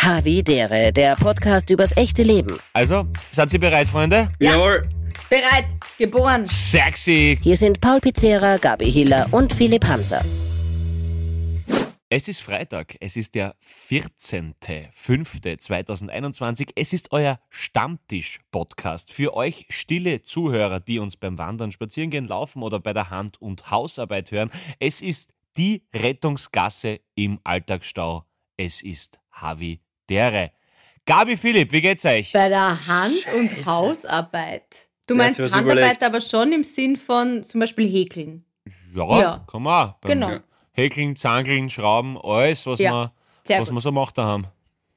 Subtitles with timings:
[0.00, 2.56] Havidere, der Podcast übers echte Leben.
[2.72, 4.28] Also, seid ihr bereit, Freunde?
[4.38, 4.82] Jawohl.
[5.28, 5.66] Bereit,
[5.98, 6.46] geboren.
[6.46, 7.36] Sexy!
[7.42, 10.24] Hier sind Paul Pizzera, Gabi Hiller und Philipp Hanser.
[12.08, 13.56] Es ist Freitag, es ist der
[13.90, 16.70] 14.05.2021.
[16.76, 22.78] Es ist euer Stammtisch-Podcast für euch stille Zuhörer, die uns beim Wandern, Spazierengehen, Laufen oder
[22.78, 24.52] bei der Hand- und Hausarbeit hören.
[24.78, 28.24] Es ist die Rettungsgasse im Alltagsstau.
[28.56, 30.50] Es ist Havi Dere.
[31.06, 32.32] Gabi Philipp, wie geht's euch?
[32.32, 34.88] Bei der Hand- und Hausarbeit.
[35.06, 36.02] Du Der hat meinst sich was Handarbeit überlegt.
[36.02, 38.44] aber schon im Sinn von zum Beispiel Häkeln.
[38.94, 39.46] Ja, Ja.
[39.50, 39.92] kann man auch.
[40.00, 40.38] Beim Genau.
[40.72, 43.10] Häkeln, Zangeln, Schrauben, alles, was, Ja, man,
[43.44, 43.74] Sehr was gut.
[43.74, 44.46] man so macht daheim.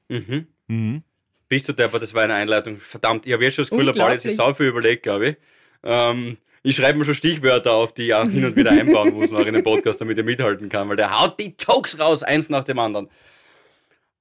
[0.08, 0.46] Mhm.
[0.68, 1.02] Mhm.
[1.48, 2.76] Bist du Depper, das war eine Einleitung.
[2.78, 4.36] Verdammt, ich habe jetzt schon das Gefühl, der Paul hat sich Unglaublich.
[4.56, 5.36] sau viel überlegt, glaube ich.
[5.82, 9.30] Ähm, ich schreibe mir schon Stichwörter auf, die ich auch hin und wieder einbauen muss
[9.30, 12.48] noch in den Podcast, damit er mithalten kann, weil der haut die Jokes raus, eins
[12.48, 13.08] nach dem anderen.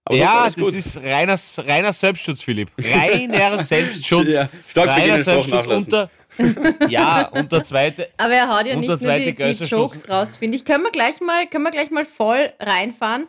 [0.06, 0.74] Aber Ja, das gut.
[0.74, 2.72] ist reiner, reiner Selbstschutz, Philipp.
[2.80, 4.30] Reiner Selbstschutz.
[4.30, 5.72] Ja, stark reiner nachlassen.
[5.94, 6.10] unter,
[6.90, 9.66] ja, und der zweite, Aber er haut ja nicht nur die, die.
[9.66, 10.66] Jokes raus, finde ich.
[10.66, 13.28] Können wir gleich mal, können wir gleich mal voll reinfahren.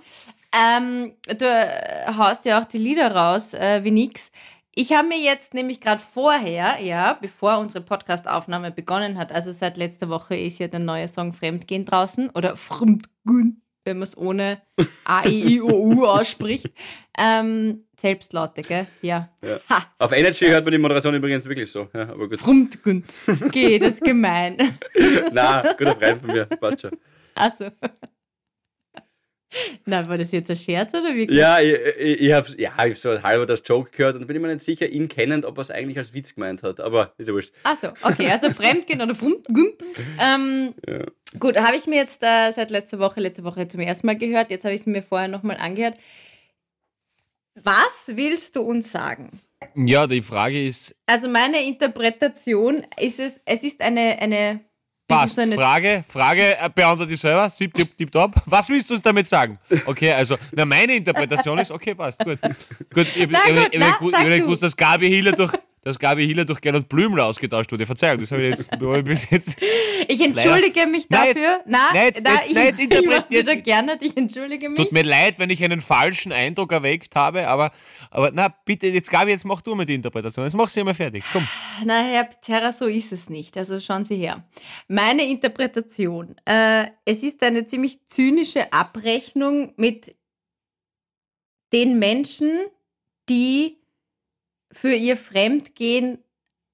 [0.54, 4.30] Ähm, du äh, haust ja auch die Lieder raus, äh, wie nix.
[4.74, 9.76] Ich habe mir jetzt nämlich gerade vorher, ja, bevor unsere Podcast-Aufnahme begonnen hat, also seit
[9.76, 14.62] letzter Woche ist ja der neue Song Fremdgehen draußen oder Fremdgehen, wenn man es ohne
[15.04, 16.66] A, I, I, O, U ausspricht.
[17.18, 18.86] Ähm, Selbstlaute, gell?
[19.02, 19.28] Ja.
[19.44, 19.60] Ja.
[19.98, 21.88] Auf Energy hört man die Moderation übrigens wirklich so.
[21.94, 22.40] Ja, aber gut.
[22.40, 23.04] Fremdgehen.
[23.44, 24.78] Okay, das ist gemein.
[25.32, 26.46] Na, guter Freund von mir.
[26.46, 26.96] Passt schon.
[27.34, 27.70] Also.
[29.84, 31.38] Na, war das jetzt ein Scherz oder wirklich?
[31.38, 34.40] Ja, ich, ich, ich habe ja, ich hab so halber das Joke gehört und bin
[34.40, 36.80] mir nicht sicher, ihn kennend, ob er es eigentlich als Witz gemeint hat.
[36.80, 37.52] Aber ist ja wurscht.
[37.62, 39.74] Achso, okay, also Fremdgehen oder Fremdgehen.
[40.18, 41.04] Ähm, Ja.
[41.38, 44.50] Gut, habe ich mir jetzt äh, seit letzter Woche, letzte Woche zum ersten Mal gehört,
[44.50, 45.96] jetzt habe ich es mir vorher nochmal angehört.
[47.54, 49.40] Was willst du uns sagen?
[49.74, 54.60] ja, die Frage ist, Also meine Interpretation ist es, es ist eine, eine,
[55.06, 58.34] passt, Frage, Frage, äh, beantworte ich selber, sieb, tipp, tipp, top.
[58.46, 59.58] Was willst du uns damit sagen?
[59.86, 62.40] Okay, also, na, meine Interpretation ist, okay, passt, gut.
[62.92, 65.52] Gut, ich, Na ich, gut, ich, na, ich, ich, ich, gewusst, dass Gabi Hiller durch,
[65.82, 67.86] dass Gabi Hiller durch Gernot Blümel ausgetauscht wurde.
[67.86, 69.56] Verzeihung, das habe ich jetzt, ich bis jetzt
[70.08, 71.60] Ich entschuldige mich Nein, jetzt- dafür.
[71.66, 72.78] Na, nein, jetzt- na, jetzt- ich, nein, jetzt
[73.30, 74.78] ich jetzt- gerne, ich entschuldige mich.
[74.78, 77.72] Tut mir leid, wenn ich einen falschen Eindruck erweckt habe, aber,
[78.10, 80.44] aber na bitte, jetzt Gabi, jetzt mach du mal die Interpretation.
[80.44, 81.24] Jetzt mach sie mal fertig.
[81.32, 81.46] Komm.
[81.84, 83.56] Na, Herr Pizarra, so ist es nicht.
[83.58, 84.44] Also schauen Sie her.
[84.88, 86.36] Meine Interpretation.
[86.44, 90.14] Äh, es ist eine ziemlich zynische Abrechnung mit
[91.72, 92.50] den Menschen,
[93.28, 93.78] die
[94.72, 96.18] für ihr Fremdgehen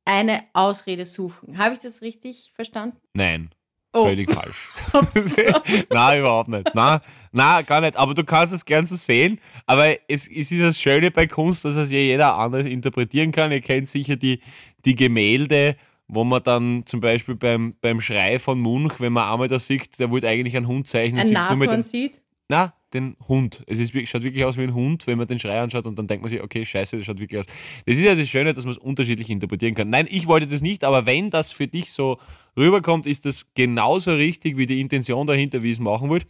[0.05, 1.59] eine Ausrede suchen.
[1.59, 2.97] Habe ich das richtig verstanden?
[3.13, 3.51] Nein.
[3.93, 4.69] Oh, Völlig falsch.
[5.91, 6.75] Nein, überhaupt nicht.
[6.75, 7.01] Nein,
[7.33, 7.97] nein, gar nicht.
[7.97, 9.41] Aber du kannst es gern so sehen.
[9.67, 13.51] Aber es, es ist das Schöne bei Kunst, dass es ja jeder anders interpretieren kann.
[13.51, 14.41] Ihr kennt sicher die,
[14.85, 15.77] die Gemälde,
[16.07, 19.99] wo man dann zum Beispiel beim, beim Schrei von Munch, wenn man einmal da sieht,
[19.99, 21.21] der wollte eigentlich einen Hund zeichnen.
[21.21, 22.21] ein Nashorn sieht.
[22.49, 23.63] na, den Hund.
[23.67, 26.07] Es ist, schaut wirklich aus wie ein Hund, wenn man den Schrei anschaut und dann
[26.07, 27.47] denkt man sich, okay, scheiße, das schaut wirklich aus.
[27.87, 29.91] Das ist ja das Schöne, dass man es unterschiedlich interpretieren kann.
[29.91, 32.19] Nein, ich wollte das nicht, aber wenn das für dich so
[32.57, 36.27] rüberkommt, ist das genauso richtig wie die Intention dahinter, wie ich es machen wollte.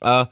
[0.00, 0.26] Äh,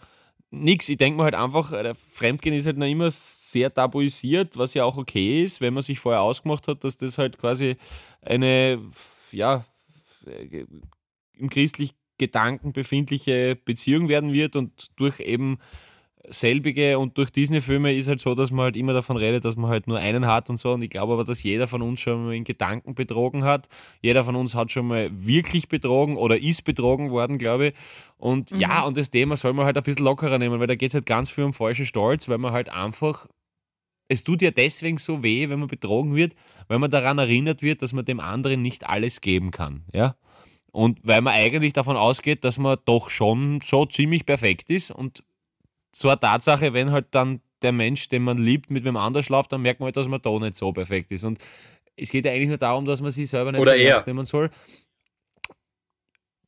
[0.50, 4.74] nix, ich denke mir halt einfach, äh, Fremdgehen ist halt noch immer sehr tabuisiert, was
[4.74, 7.76] ja auch okay ist, wenn man sich vorher ausgemacht hat, dass das halt quasi
[8.22, 8.80] eine,
[9.30, 9.64] ja,
[10.26, 10.64] äh,
[11.34, 15.58] im christlichen Gedanken befindliche Beziehung werden wird und durch eben
[16.28, 19.68] selbige und durch Disney-Filme ist halt so, dass man halt immer davon redet, dass man
[19.68, 22.26] halt nur einen hat und so und ich glaube aber, dass jeder von uns schon
[22.26, 23.68] mal in Gedanken betrogen hat.
[24.02, 27.74] Jeder von uns hat schon mal wirklich betrogen oder ist betrogen worden, glaube ich.
[28.18, 30.90] Und ja, und das Thema soll man halt ein bisschen lockerer nehmen, weil da geht
[30.90, 33.26] es halt ganz viel um falschen Stolz, weil man halt einfach
[34.08, 36.34] es tut ja deswegen so weh, wenn man betrogen wird,
[36.68, 39.84] weil man daran erinnert wird, dass man dem anderen nicht alles geben kann.
[39.92, 40.16] Ja?
[40.72, 45.22] Und weil man eigentlich davon ausgeht, dass man doch schon so ziemlich perfekt ist und
[45.94, 49.52] so eine Tatsache, wenn halt dann der Mensch, den man liebt, mit wem anders schlaft,
[49.52, 51.24] dann merkt man halt, dass man da nicht so perfekt ist.
[51.24, 51.38] Und
[51.96, 53.90] es geht ja eigentlich nur darum, dass man sich selber nicht Oder so er.
[53.92, 54.50] ernst nehmen soll.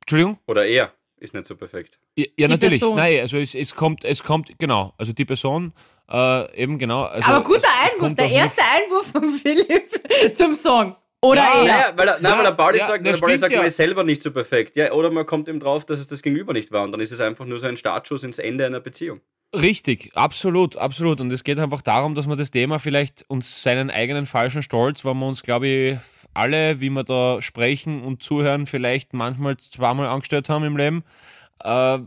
[0.01, 0.39] Entschuldigung?
[0.47, 1.99] Oder er ist nicht so perfekt.
[2.17, 2.81] Ja, ja natürlich.
[2.81, 2.97] Person.
[2.97, 5.73] Nein, also es, es kommt, es kommt, genau, also die Person,
[6.11, 7.05] äh, eben genau.
[7.05, 9.89] Also Aber guter es- es Einwurf, kommt der erste Einwurf von Philipp
[10.37, 10.97] zum Song.
[11.25, 11.65] Oder Ja, er.
[11.65, 13.59] Naja, weil, er- nein, Ja, weil der Pauli ja, sagt, der Pauli sagt ja.
[13.59, 14.77] man ist selber nicht so perfekt.
[14.77, 16.85] Ja, oder man kommt eben drauf, dass es das Gegenüber nicht war.
[16.85, 19.21] Und dann ist es einfach nur so ein Startschuss ins Ende einer Beziehung.
[19.55, 21.21] Richtig, absolut, absolut.
[21.21, 25.05] Und es geht einfach darum, dass man das Thema vielleicht uns seinen eigenen falschen Stolz,
[25.05, 25.99] weil wir uns, glaube ich,
[26.35, 31.05] alle, wie wir da sprechen und zuhören, vielleicht manchmal zweimal angestellt haben im Leben,
[31.63, 31.99] äh,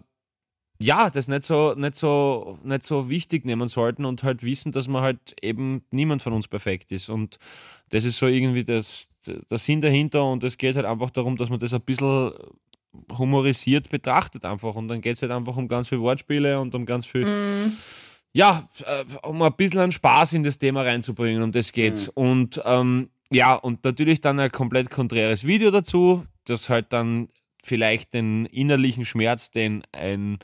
[0.79, 4.87] ja, das nicht so, nicht, so, nicht so wichtig nehmen sollten und halt wissen, dass
[4.87, 7.09] man halt eben niemand von uns perfekt ist.
[7.09, 7.39] Und
[7.89, 11.49] das ist so irgendwie das, der Sinn dahinter und es geht halt einfach darum, dass
[11.49, 12.31] man das ein bisschen
[13.17, 14.75] humorisiert betrachtet einfach.
[14.75, 17.77] Und dann geht es halt einfach um ganz viele Wortspiele und um ganz viel, Mm.
[18.33, 22.07] ja, äh, um ein bisschen einen Spaß in das Thema reinzubringen, um das geht's.
[22.07, 22.11] Mhm.
[22.15, 27.29] Und ähm, ja, und natürlich dann ein komplett konträres Video dazu, das halt dann
[27.67, 30.39] vielleicht den innerlichen Schmerz, den ein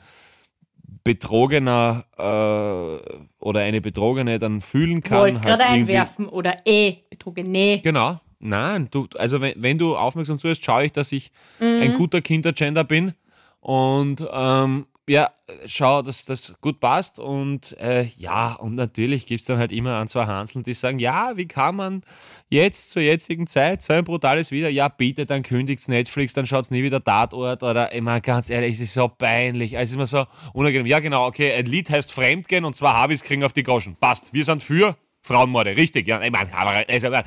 [1.02, 5.18] Betrogener äh, oder eine Betrogene dann fühlen kann.
[5.20, 7.80] Wollt halt gerade einwerfen oder eh, betrogene.
[7.82, 8.20] Genau.
[8.38, 11.30] Nein, du, also wenn, wenn du aufmerksam zuhörst, schaue ich, dass ich
[11.60, 11.94] ein Mhm.
[11.94, 13.14] guter Kindergender bin.
[13.60, 15.30] Und ähm, ja,
[15.66, 17.18] schau, dass das gut passt.
[17.18, 20.98] Und äh, ja, und natürlich gibt es dann halt immer ein, zwei Hanseln, die sagen,
[20.98, 22.02] ja, wie kann man
[22.48, 26.64] jetzt zur jetzigen Zeit so ein brutales Video, ja, bitte, dann kündigt Netflix, dann schaut
[26.64, 29.74] es nie wieder Tatort oder ich meine, ganz ehrlich, es ist so peinlich.
[29.74, 30.86] Es ist immer so unangenehm.
[30.86, 33.96] Ja, genau, okay, ein Lied heißt Fremdgehen und zwar Habis kriegen auf die Groschen.
[33.96, 34.32] Passt.
[34.32, 36.20] Wir sind für Frauenmorde, richtig, ja.
[36.22, 37.24] Ich meine, aber also, äh,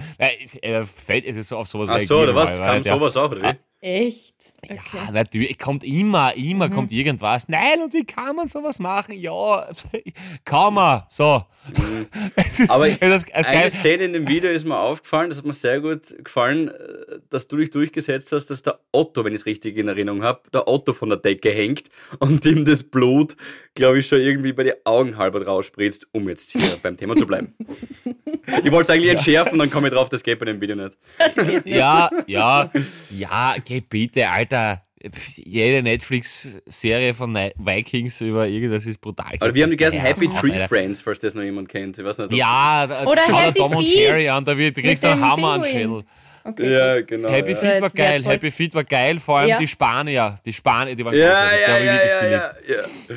[0.61, 2.57] äh, fällt es so auf sowas Ach so, oder was?
[2.57, 3.57] Kam sowas auch, oder wie?
[3.81, 4.36] Echt?
[4.63, 4.79] Okay.
[4.93, 7.47] Ja, natürlich, kommt immer, immer kommt irgendwas.
[7.47, 9.13] Nein, und wie kann man sowas machen?
[9.17, 9.69] Ja,
[10.45, 11.03] kann man.
[11.09, 11.43] So.
[12.35, 15.53] Ist- Aber das, das Eine Szene in dem Video ist mir aufgefallen, das hat mir
[15.53, 16.73] sehr gut gefallen, äh,
[17.29, 20.41] dass du dich durchgesetzt hast, dass der Otto, wenn ich es richtig in Erinnerung habe,
[20.53, 21.87] der Otto von der Decke hängt
[22.19, 23.35] und ihm das Blut,
[23.75, 27.25] glaube ich, schon irgendwie bei den Augen halber rausspritzt, um jetzt hier beim Thema zu
[27.27, 27.53] bleiben.
[28.63, 30.97] Ich wollte es eigentlich entschärfen, dann komme ich drauf, das geht bei dem Video nicht.
[31.65, 32.71] ja, ja,
[33.09, 34.81] ja, geh bitte, Alter.
[35.35, 39.33] Jede Netflix-Serie von Vikings über irgendwas ist brutal.
[39.39, 40.67] Aber wir haben die ganzen Happy Tree Alter.
[40.67, 41.97] Friends, falls das noch jemand kennt.
[41.97, 42.33] Ich weiß nicht.
[42.33, 43.95] Ja, da- Oder schau dir Happy Tom und Feet.
[43.95, 45.63] Jerry an, da, wird, da kriegst du einen Hammer an.
[45.63, 46.03] Schädel.
[46.43, 46.71] Okay.
[46.73, 47.29] Ja, genau.
[47.29, 47.57] Happy ja.
[47.57, 48.33] Feet war geil, wertvoll.
[48.33, 49.57] Happy Feet war geil, vor allem Ja.
[49.59, 53.15] die Spanier, die Spanier, die waren Ja, großartig, die ja, ja, ja, ja, ja.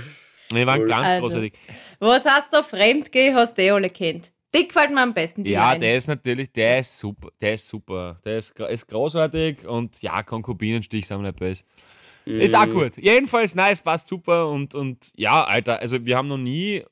[0.52, 0.88] Die waren Cool.
[0.88, 1.52] ganz Also, großartig.
[2.00, 4.32] Was hast du Fremdgeh, hast du eh alle kennt.
[4.54, 5.44] Die gefällt mir am besten.
[5.44, 5.80] Ja, Line.
[5.80, 8.20] der ist natürlich, der ist super, der ist super.
[8.24, 11.64] Der ist, ist großartig und ja, Konkubinenstich sind wir nicht böse.
[12.24, 12.96] Ist auch gut.
[12.96, 16.82] Jedenfalls, nice, passt super und, und ja, Alter, also wir haben noch nie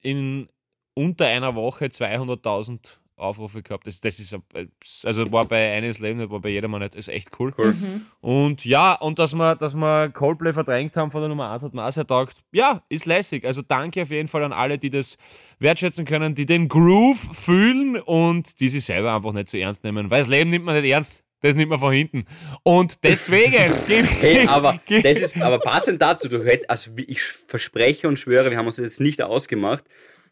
[0.00, 0.48] in
[0.94, 3.86] unter einer Woche 200.000 Aufrufe gehabt.
[3.86, 4.66] Das, das ist, äh,
[5.04, 7.52] also war bei eines Leben, war bei jedermann nicht, ist echt cool.
[7.56, 7.74] Cool.
[7.74, 8.06] Mhm.
[8.20, 11.74] Und ja, und dass wir, dass wir Coldplay verdrängt haben von der Nummer 1 hat
[11.74, 12.36] mir auch sehr taugt.
[12.52, 13.44] Ja, ist lässig.
[13.44, 15.18] Also danke auf jeden Fall an alle, die das
[15.58, 20.10] wertschätzen können, die den Groove fühlen und die sich selber einfach nicht zu ernst nehmen.
[20.10, 21.24] Weil das Leben nimmt man nicht ernst.
[21.40, 22.24] Das nimmt man von hinten.
[22.62, 23.54] Und deswegen.
[23.88, 28.50] Hey, aber das ist, aber passend dazu, du hätt, also wie ich verspreche und schwöre,
[28.50, 29.84] wir haben uns jetzt nicht ausgemacht,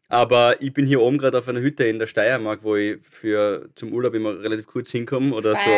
[0.09, 3.69] aber ich bin hier oben gerade auf einer Hütte in der Steiermark, wo ich für
[3.75, 5.71] zum Urlaub immer relativ kurz hinkomme oder so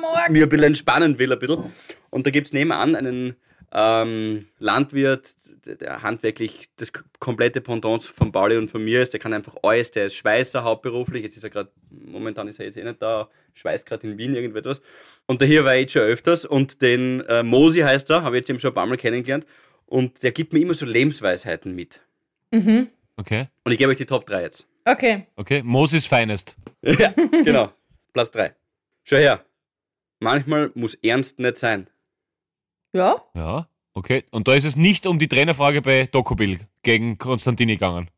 [0.00, 0.32] morgen.
[0.32, 1.64] mir ein bisschen entspannen will, ein bisschen.
[2.10, 3.36] Und da gibt es nebenan einen
[3.72, 5.32] ähm, Landwirt,
[5.64, 6.90] der- handwerklich das
[7.20, 9.12] komplette Pendant von Pauli und von mir ist.
[9.12, 11.22] Der kann einfach alles, der ist Schweißer hauptberuflich.
[11.22, 14.34] Jetzt ist er gerade, momentan ist er jetzt eh nicht da, schweißt gerade in Wien
[14.34, 14.80] irgendetwas.
[15.26, 18.36] Und der hier war ich jetzt schon öfters und den äh, Mosi heißt er, habe
[18.36, 19.46] ich jetzt eben schon ein paar Mal kennengelernt.
[19.86, 22.00] Und der gibt mir immer so Lebensweisheiten mit.
[22.52, 22.88] Mhm.
[23.20, 24.66] Okay, Und ich gebe euch die Top 3 jetzt.
[24.86, 25.26] Okay.
[25.36, 25.62] okay.
[25.62, 26.56] Moses Finest.
[26.82, 27.12] ja,
[27.44, 27.66] genau.
[28.14, 28.54] Platz 3.
[29.04, 29.44] Schau her.
[30.20, 31.90] Manchmal muss ernst nicht sein.
[32.94, 33.22] Ja.
[33.34, 34.24] Ja, okay.
[34.30, 38.08] Und da ist es nicht um die Trainerfrage bei Dokobil gegen Konstantini gegangen.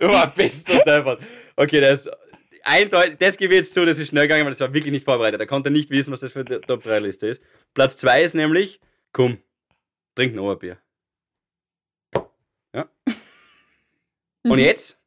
[0.00, 1.20] oh, bist du deppert.
[1.56, 2.08] Okay, das
[2.62, 5.04] eindeutig, das gebe ich jetzt zu, das ist schnell gegangen, weil das war wirklich nicht
[5.04, 5.40] vorbereitet.
[5.40, 7.42] Er konnte nicht wissen, was das für eine Top 3 Liste ist.
[7.74, 8.80] Platz 2 ist nämlich,
[9.12, 9.36] komm,
[10.14, 10.78] trink noch ein Bier.
[12.74, 12.88] Ja.
[14.42, 14.98] Und jetzt?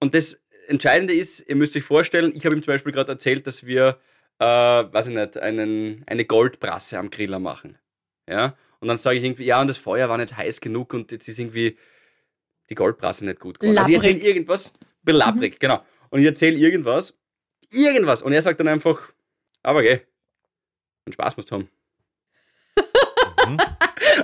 [0.00, 3.46] Und das Entscheidende ist, ihr müsst euch vorstellen, ich habe ihm zum Beispiel gerade erzählt,
[3.46, 3.98] dass wir,
[4.38, 7.78] äh, weiß ich nicht, einen, eine Goldbrasse am Griller machen.
[8.28, 8.56] Ja.
[8.80, 11.28] Und dann sage ich irgendwie, ja, und das Feuer war nicht heiß genug und jetzt
[11.28, 11.78] ist irgendwie
[12.68, 13.78] die Goldbrasse nicht gut geworden.
[13.78, 14.72] Also ich erzähle irgendwas,
[15.02, 15.84] belabbrig, genau.
[16.10, 17.14] Und ich erzähle irgendwas,
[17.70, 18.22] irgendwas.
[18.22, 19.12] Und er sagt dann einfach,
[19.62, 20.00] aber geh,
[21.06, 21.68] einen Spaß musst du haben.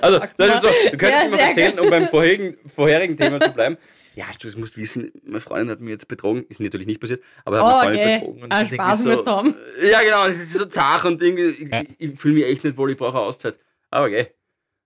[0.03, 3.51] Also, das ist so, du könntest Ja, mir erzählen, um beim vorherigen, vorherigen Thema zu
[3.53, 3.77] bleiben.
[4.15, 7.59] Ja, du musst wissen, meine Freundin hat mir jetzt betrogen, ist natürlich nicht passiert, aber
[7.59, 8.19] hat Oh, meine Freundin okay.
[8.19, 8.43] betrogen.
[8.43, 9.55] Und Ah, ist Spaß du haben.
[9.81, 11.83] Ja, genau, es ist so zart und irgendwie, ich, Ja.
[11.99, 13.61] ich fühle mich echt nicht wohl, ich brauche eine Auszeit.
[13.93, 14.27] Aber geh,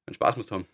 [0.06, 0.66] einen Spaß musst du haben.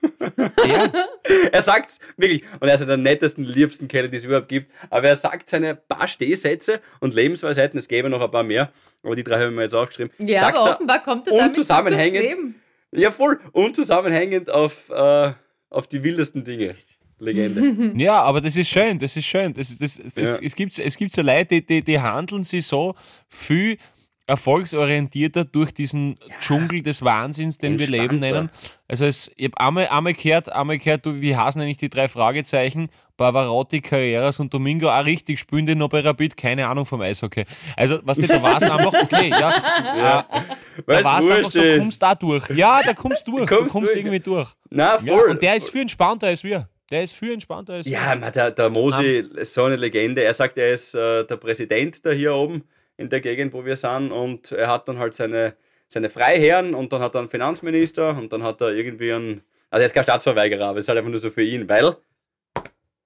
[0.64, 0.92] Ja.
[1.52, 4.70] Er sagt wirklich, und er ist einer der nettesten, liebsten Kerle, die es überhaupt gibt,
[4.90, 8.70] aber er sagt seine paar Stehsätze und Lebensweisheiten, es gäbe noch ein paar mehr,
[9.02, 10.12] aber die drei haben wir jetzt aufgeschrieben.
[10.18, 12.22] Ja, sagt aber er offenbar kommt das damit unzusammenhängend.
[12.22, 12.61] Leben.
[12.94, 15.32] Ja, voll, unzusammenhängend auf, äh,
[15.70, 16.74] auf die wildesten Dinge.
[17.18, 17.92] Legende.
[17.96, 19.54] Ja, aber das ist schön, das ist schön.
[19.54, 20.38] Das, das, das, Ja.
[20.42, 22.94] es, gibt, es gibt so Leute, die, die, die handeln sie so
[23.28, 23.78] viel,
[24.26, 28.50] erfolgsorientierter durch diesen Dschungel des Wahnsinns, den wir Leben nennen.
[28.88, 32.08] Also es, ich habe einmal, einmal gehört, einmal gehört, du, wie heißen eigentlich die drei
[32.08, 32.88] Fragezeichen?
[33.16, 37.44] Pavarotti, Carreras und Domingo, auch richtig, spielen die noch bei Rapid, keine Ahnung vom Eishockey.
[37.76, 39.38] Also, was nicht, da war es einfach, okay, ja,
[39.96, 40.26] ja.
[40.30, 40.44] da
[40.86, 41.78] Weil war es einfach so, ist.
[41.80, 42.50] kommst da durch.
[42.50, 43.98] Ja, da kommst du durch, du Kommst kommst durch.
[43.98, 44.48] irgendwie durch.
[44.70, 45.30] Na, Ja, voll.
[45.30, 46.68] und der ist viel entspannter als wir.
[46.90, 50.22] Der ist viel entspannter als Ja, man, der, der Mosi ist so eine Legende.
[50.24, 52.64] Er sagt, er ist äh, der Präsident da hier oben
[52.98, 54.12] in der Gegend, wo wir sind.
[54.12, 55.54] Und er hat dann halt seine,
[55.88, 59.40] seine Freiherren und dann hat er einen Finanzminister und dann hat er irgendwie einen.
[59.70, 61.96] Also, er ist kein Staatsverweigerer, aber es ist halt einfach nur so für ihn, weil.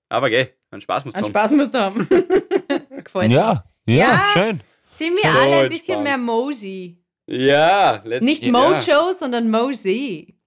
[0.09, 1.31] Aber geh, einen Spaß muss Einen haben.
[1.31, 2.09] Spaß musst du haben.
[3.05, 3.35] Gefällt mir.
[3.35, 4.25] Ja, ja, Ja.
[4.33, 4.61] schön.
[4.93, 6.05] Sind wir So alle ein bisschen entspannt.
[6.05, 6.99] mehr Mosey.
[7.27, 8.53] Ja, let's, Nicht ja.
[8.53, 10.39] Mojo, sondern Mosey.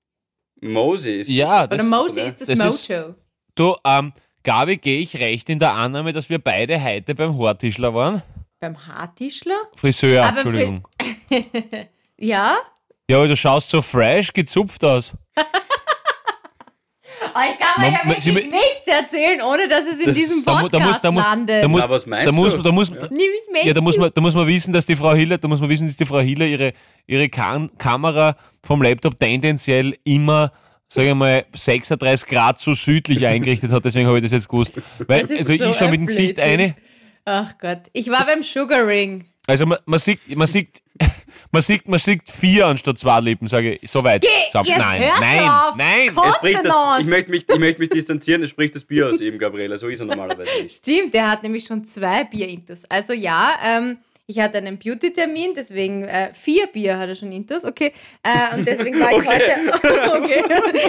[0.62, 1.30] Mosi ist.
[1.30, 2.28] Ja, das, Oder Mosey oder?
[2.28, 3.16] ist das, das ist- Mojo.
[3.56, 4.14] du, ähm,
[4.44, 8.24] Gabi, gehe ich recht in der Annahme, dass wir beide heute beim Haartischler waren?
[8.62, 9.58] Beim Haartischler?
[9.76, 10.88] Friseur, Aber Entschuldigung.
[12.18, 12.58] Ja?
[13.10, 15.14] Ja, aber du schaust so fresh gezupft aus.
[17.36, 20.06] Oh, ich kann mir Man- ja man- sie- wirklich nichts erzählen, ohne dass es in
[20.08, 21.64] Das- diesem Podcast da muss- da mu- landet.
[21.64, 22.62] Da muss, Na, was meinst da muss, du?
[22.62, 23.74] da muss, Ja.
[23.74, 25.88] Da muss man, da muss man wissen, dass die Frau Hiller, da muss man wissen,
[25.88, 26.74] dass die Frau Hiller ihre,
[27.08, 30.52] ihre Kam Kamera vom Laptop tendenziell immer,
[30.88, 33.86] sage ich mal, 36 Grad zu südlich eingerichtet hat.
[33.86, 34.80] Deswegen habe ich das jetzt gewusst.
[35.08, 36.76] Weil, Das ist also ich so schaue mit dem Gesicht eine.
[37.26, 37.82] Ach Gott.
[37.94, 39.26] Ich war beim Sugar Ring.
[39.46, 40.82] Also man, man sieht, man sieht,
[41.52, 43.90] man sieht, man sieht vier anstatt zwei Lippen, sage ich.
[43.90, 44.26] So weit.
[44.52, 45.76] So, nein, nein, auf.
[45.76, 46.12] nein.
[46.14, 46.30] Komm.
[46.30, 49.22] Es spricht das, ich, möchte mich, ich möchte mich distanzieren, es spricht das Bier aus
[49.22, 49.78] ihm, Gabriela.
[49.78, 50.76] So ist er normalerweise nicht.
[50.76, 52.86] Stimmt, der hat nämlich schon zwei Bier-Intus.
[52.86, 53.98] Also ja, ähm,
[54.30, 57.92] ich hatte einen Beauty-Termin, deswegen äh, vier Bier hat er schon Intus, okay.
[58.22, 60.14] Äh, und deswegen war ich heute.
[60.24, 60.44] okay.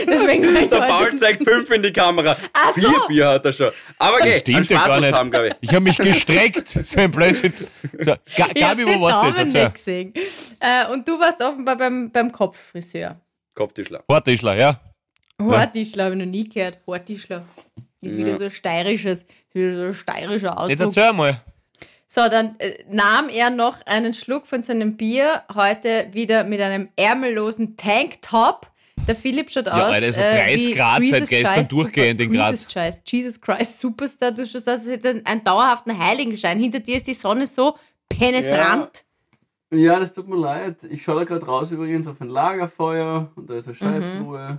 [0.06, 1.16] deswegen war ich Der Paul heute.
[1.16, 2.36] zeigt fünf in die Kamera.
[2.52, 2.80] Ach so.
[2.82, 3.70] Vier Bier hat er schon.
[3.98, 5.12] Aber Das geh, stimmt ja Spaß gar nicht.
[5.14, 5.50] haben, Gabi.
[5.62, 6.68] Ich habe mich gestreckt.
[6.84, 7.54] So ein Blödsinn.
[7.98, 9.46] So, Ich Gabi, wo warst du jetzt?
[9.46, 10.04] nicht Erzähl.
[10.12, 10.14] gesehen.
[10.60, 13.16] Äh, und du warst offenbar beim, beim Kopffriseur.
[13.54, 14.04] Kopftischler.
[14.06, 14.80] Haartischler, ja.
[15.40, 16.78] Hortischler habe ich noch nie gehört.
[16.86, 17.44] Hortischler.
[18.02, 21.04] Das ist wieder so ein steirisches, ist wieder so ein steirischer Jetzt Ausdruck.
[21.06, 21.40] erzähl mal.
[22.12, 26.88] So, dann äh, nahm er noch einen Schluck von seinem Bier, heute wieder mit einem
[26.96, 28.66] ärmellosen Tanktop.
[29.06, 29.92] Der Philipp schaut Ja, aus.
[29.94, 32.50] Alter, so äh, 30 wie Grad seit gestern Christ durchgehend in Graz.
[32.50, 34.32] Jesus Christ, Jesus Christ Superstar.
[34.32, 36.58] Du schaust aus, hätte einen, einen dauerhaften Heiligenschein.
[36.58, 37.76] Hinter dir ist die Sonne so
[38.08, 39.04] penetrant.
[39.72, 40.82] Ja, das tut mir leid.
[40.90, 44.02] Ich schaue da gerade raus übrigens auf ein Lagerfeuer und da ist eine Mhm.
[44.02, 44.58] Scheibruhe.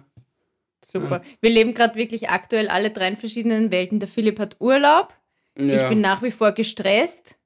[0.86, 1.22] Super.
[1.42, 4.00] Wir leben gerade wirklich aktuell alle drei in verschiedenen Welten.
[4.00, 5.14] Der Philipp hat Urlaub.
[5.60, 5.84] Ja.
[5.84, 7.38] Ich bin nach wie vor gestresst.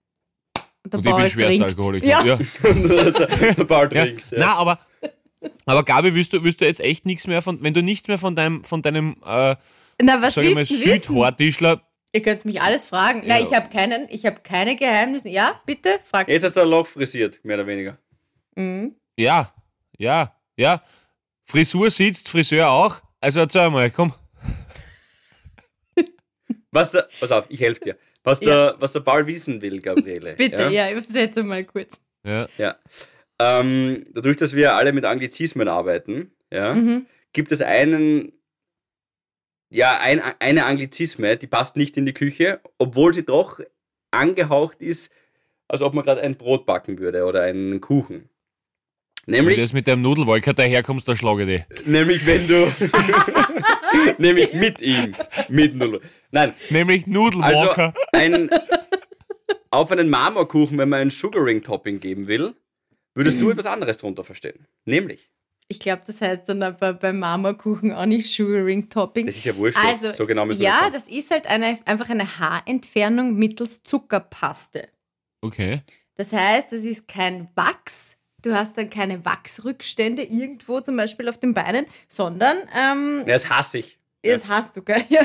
[0.85, 1.65] Und der Und ich bin Paul schwerster.
[1.65, 2.07] Alkoholiker.
[2.07, 2.23] Ja.
[2.23, 2.35] Ja.
[3.53, 4.05] der Paul Ja.
[4.05, 4.31] trinkt.
[4.31, 4.37] Ja.
[4.39, 4.79] Na, aber,
[5.65, 8.17] aber Gabi, willst du, willst du jetzt echt nichts mehr von, wenn du nichts mehr
[8.17, 9.55] von deinem, von deinem, äh,
[10.01, 10.65] Na, was sag ich mal?
[10.65, 11.81] Südhaartischler,
[12.13, 13.23] Ihr könnt mich alles fragen.
[13.25, 13.41] Ja.
[13.41, 15.27] ich habe keinen, ich habe keine Geheimnisse.
[15.27, 16.29] Ja, bitte, frag.
[16.29, 17.97] Jetzt hast du ein Loch frisiert, mehr oder weniger.
[18.55, 18.95] Mhm.
[19.17, 19.53] ja,
[19.97, 20.81] ja, ja.
[21.43, 23.01] Frisur sitzt, Friseur auch.
[23.19, 24.13] Also erzähl mal, komm.
[26.71, 27.97] Was pass auf, ich helfe dir.
[28.25, 30.33] Was der, was der Paul wissen will, Gabriele.
[30.37, 31.99] Bitte, ja, übersetze mal kurz.
[32.25, 32.47] Ja.
[32.57, 32.75] Ja.
[33.39, 37.05] Ähm, dadurch, dass wir alle mit Anglizismen arbeiten, ja, Mhm.
[37.33, 38.31] gibt es einen,
[39.69, 43.59] ja, ein, eine Anglizisme, die passt nicht in die Küche, obwohl sie doch
[44.11, 45.13] angehaucht ist,
[45.67, 48.29] als ob man gerade ein Brot backen würde oder einen Kuchen.
[49.27, 51.87] Wenn du Nämlich, jetzt mit deinem Nudelwolker daherkommst, da schlage ich dich.
[51.87, 52.71] nämlich wenn du,
[54.19, 55.15] nämlich mit ihm,
[55.49, 56.01] mit Null.
[56.31, 57.93] Nein, Nämlich also Nudelwalker.
[58.11, 58.49] ein,
[59.71, 62.53] auf einen Marmorkuchen, wenn man ein Sugaring-Topping geben will,
[63.15, 64.67] würdest du etwas anderes drunter verstehen.
[64.85, 65.31] Nämlich,
[65.69, 69.25] Ich glaube, das heißt dann aber beim Marmorkuchen auch nicht Sugaring Topping.
[69.25, 72.09] das ist ja wurscht, Also, so genau müssen ja, das das ist halt eine, einfach
[72.11, 74.87] eine Haarentfernung mittels Zuckerpaste.
[75.41, 75.81] Okay.
[76.15, 78.14] Das heißt, es ist kein Wachs.
[78.45, 83.49] Du hast dann keine Wachsrückstände irgendwo, zum Beispiel auf den Beinen, sondern ähm, Ja, das
[83.49, 83.97] hasse ich.
[84.23, 85.03] Das hast du, gell?
[85.09, 85.21] Ja.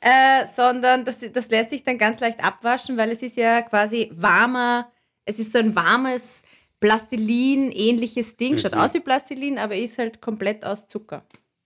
[0.00, 4.10] Äh, sondern das, das lässt sich dann ganz leicht abwaschen, weil es ist ja quasi
[4.14, 4.90] warmer,
[5.24, 6.42] es ist so ein warmes
[6.80, 8.56] Plastilin-ähnliches Ding.
[8.58, 8.78] Schaut Mhm.
[8.80, 11.22] aus wie Plastilin, aber ist halt komplett aus Zucker.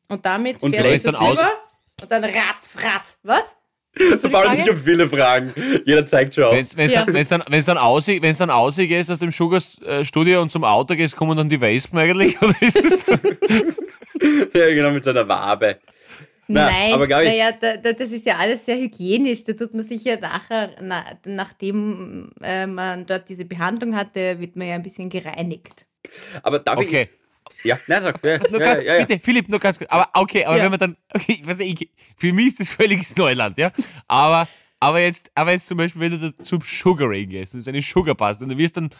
[0.08, 1.50] Und damit Und lässt du dann aus- rüber
[2.00, 3.18] und dann ratz, ratz.
[3.22, 3.56] Was?
[3.94, 4.62] Paul, Frage?
[4.62, 5.52] ich habe viele Fragen.
[5.84, 6.52] Jeder zeigt schon auf.
[6.54, 7.04] Wenn es Ja.
[7.04, 10.94] dann, wenn's dann, wenn's dann, aussieht, wenn's dann ausgehst aus dem Sugar-Studio und zum Auto
[10.96, 12.40] gehst, kommen dann die Wespen eigentlich?
[12.42, 13.12] Oder ist das so?
[14.54, 15.78] Ja, genau, mit seiner Wabe.
[16.46, 19.44] Na, Nein, aber Gabi- naja, da, da, das ist ja alles sehr hygienisch.
[19.44, 24.54] Da tut man sich ja nachher, na, nachdem äh, man dort diese Behandlung hatte, wird
[24.56, 25.86] man ja ein bisschen gereinigt.
[26.42, 27.08] Aber darf Okay.
[27.10, 27.21] ich.
[27.64, 28.22] Ja, nein, sag.
[28.24, 29.04] Ja, Nur ja, ganz, ja, ja.
[29.04, 29.90] Bitte, Philipp, nur ganz kurz.
[29.90, 30.64] Aber okay, aber Ja.
[30.64, 33.70] wenn man dann, okay, ich weiß nicht, ich, für mich ist das völliges Neuland, ja.
[34.08, 34.48] Aber,
[34.80, 37.82] aber jetzt, aber jetzt zum Beispiel, wenn du da zum Sugaring gehst, das ist eine
[37.82, 38.90] Sugarpaste und du wirst dann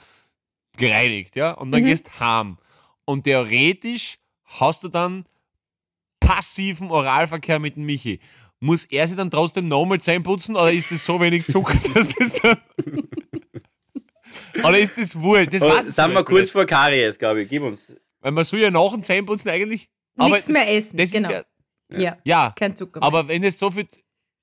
[0.76, 1.86] gereinigt, ja, und dann Mhm.
[1.86, 2.58] gehst heim.
[3.04, 5.26] Und theoretisch hast du dann
[6.20, 8.20] passiven Oralverkehr mit dem Michi.
[8.60, 12.08] Muss er sich dann trotzdem nochmal Zähne putzen oder ist das so wenig Zucker, dass
[12.14, 12.58] das dann.
[14.64, 15.46] oder ist das wohl?
[15.48, 17.48] Das Oh, sind wir kurz vor Karies, glaube ich.
[17.48, 17.92] Gib uns.
[18.22, 19.88] Weil man soll ja nach dem Zähneputzen eigentlich.
[20.14, 21.30] Nichts mehr essen, Das genau.
[21.30, 21.46] ist
[21.90, 23.06] ja, Ja, ja, kein Zucker mehr.
[23.06, 23.86] aber wenn es so viel.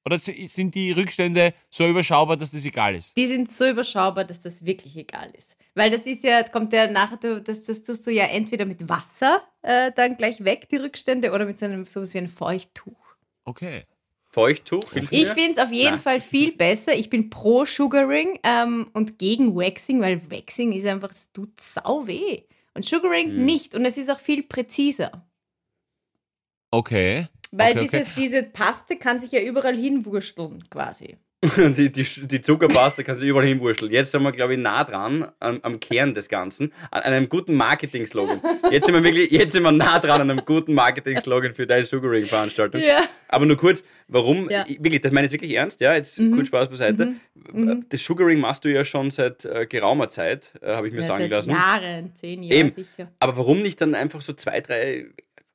[0.06, 3.16] Oder sind die Rückstände so überschaubar, dass das egal ist?
[3.18, 5.58] Die sind so überschaubar, dass das wirklich egal ist.
[5.76, 9.44] Weil das ist ja, kommt ja nachher, das, das tust du ja entweder mit Wasser
[9.62, 12.98] äh, dann gleich weg, die Rückstände, oder mit so einem sowas wie ein Feuchttuch.
[13.44, 13.84] Okay.
[14.32, 14.94] Feuchttuch?
[14.94, 16.00] hilft Ich finde es auf jeden Nein.
[16.00, 16.94] Fall viel besser.
[16.94, 22.08] Ich bin pro Sugaring ähm, und gegen Waxing, weil Waxing ist einfach, es tut sau
[22.08, 22.44] weh.
[22.74, 23.46] Und Sugaring Hm.
[23.46, 23.76] nicht.
[23.76, 25.28] Und es ist auch viel präziser.
[26.72, 27.28] Okay.
[27.52, 27.98] Weil Okay, okay.
[27.98, 31.18] dieses, diese Paste kann sich ja überall hinwursteln, quasi.
[31.58, 33.89] Die, die, die Zuckerpaste kannst du überall hinwurschteln.
[33.93, 37.55] Jetzt sind wir, glaube ich, nah dran am, am Kern des Ganzen, an einem guten
[37.55, 38.41] Marketing-Slogan.
[38.72, 41.86] Jetzt sind wir wirklich, jetzt sind wir nah dran an einem guten Marketing-Slogan für deine
[41.86, 42.81] Sugaring-Veranstaltung.
[42.81, 43.05] Ja.
[43.29, 44.65] Aber nur kurz, warum, Ja.
[44.67, 46.36] ich- wirklich, das meine ich jetzt wirklich ernst, ja, jetzt Mhm.
[46.36, 47.13] kurz Spaß beiseite.
[47.53, 47.86] Mhm.
[47.88, 51.08] Das Sugaring machst du ja schon seit äh, geraumer Zeit, äh, habe ich mir Ja,
[51.08, 51.51] sagen seit lassen.
[51.51, 52.72] Jahren, zehn Jahre Eben.
[52.74, 53.13] sicher.
[53.22, 55.05] Aber warum nicht dann einfach so zwei, drei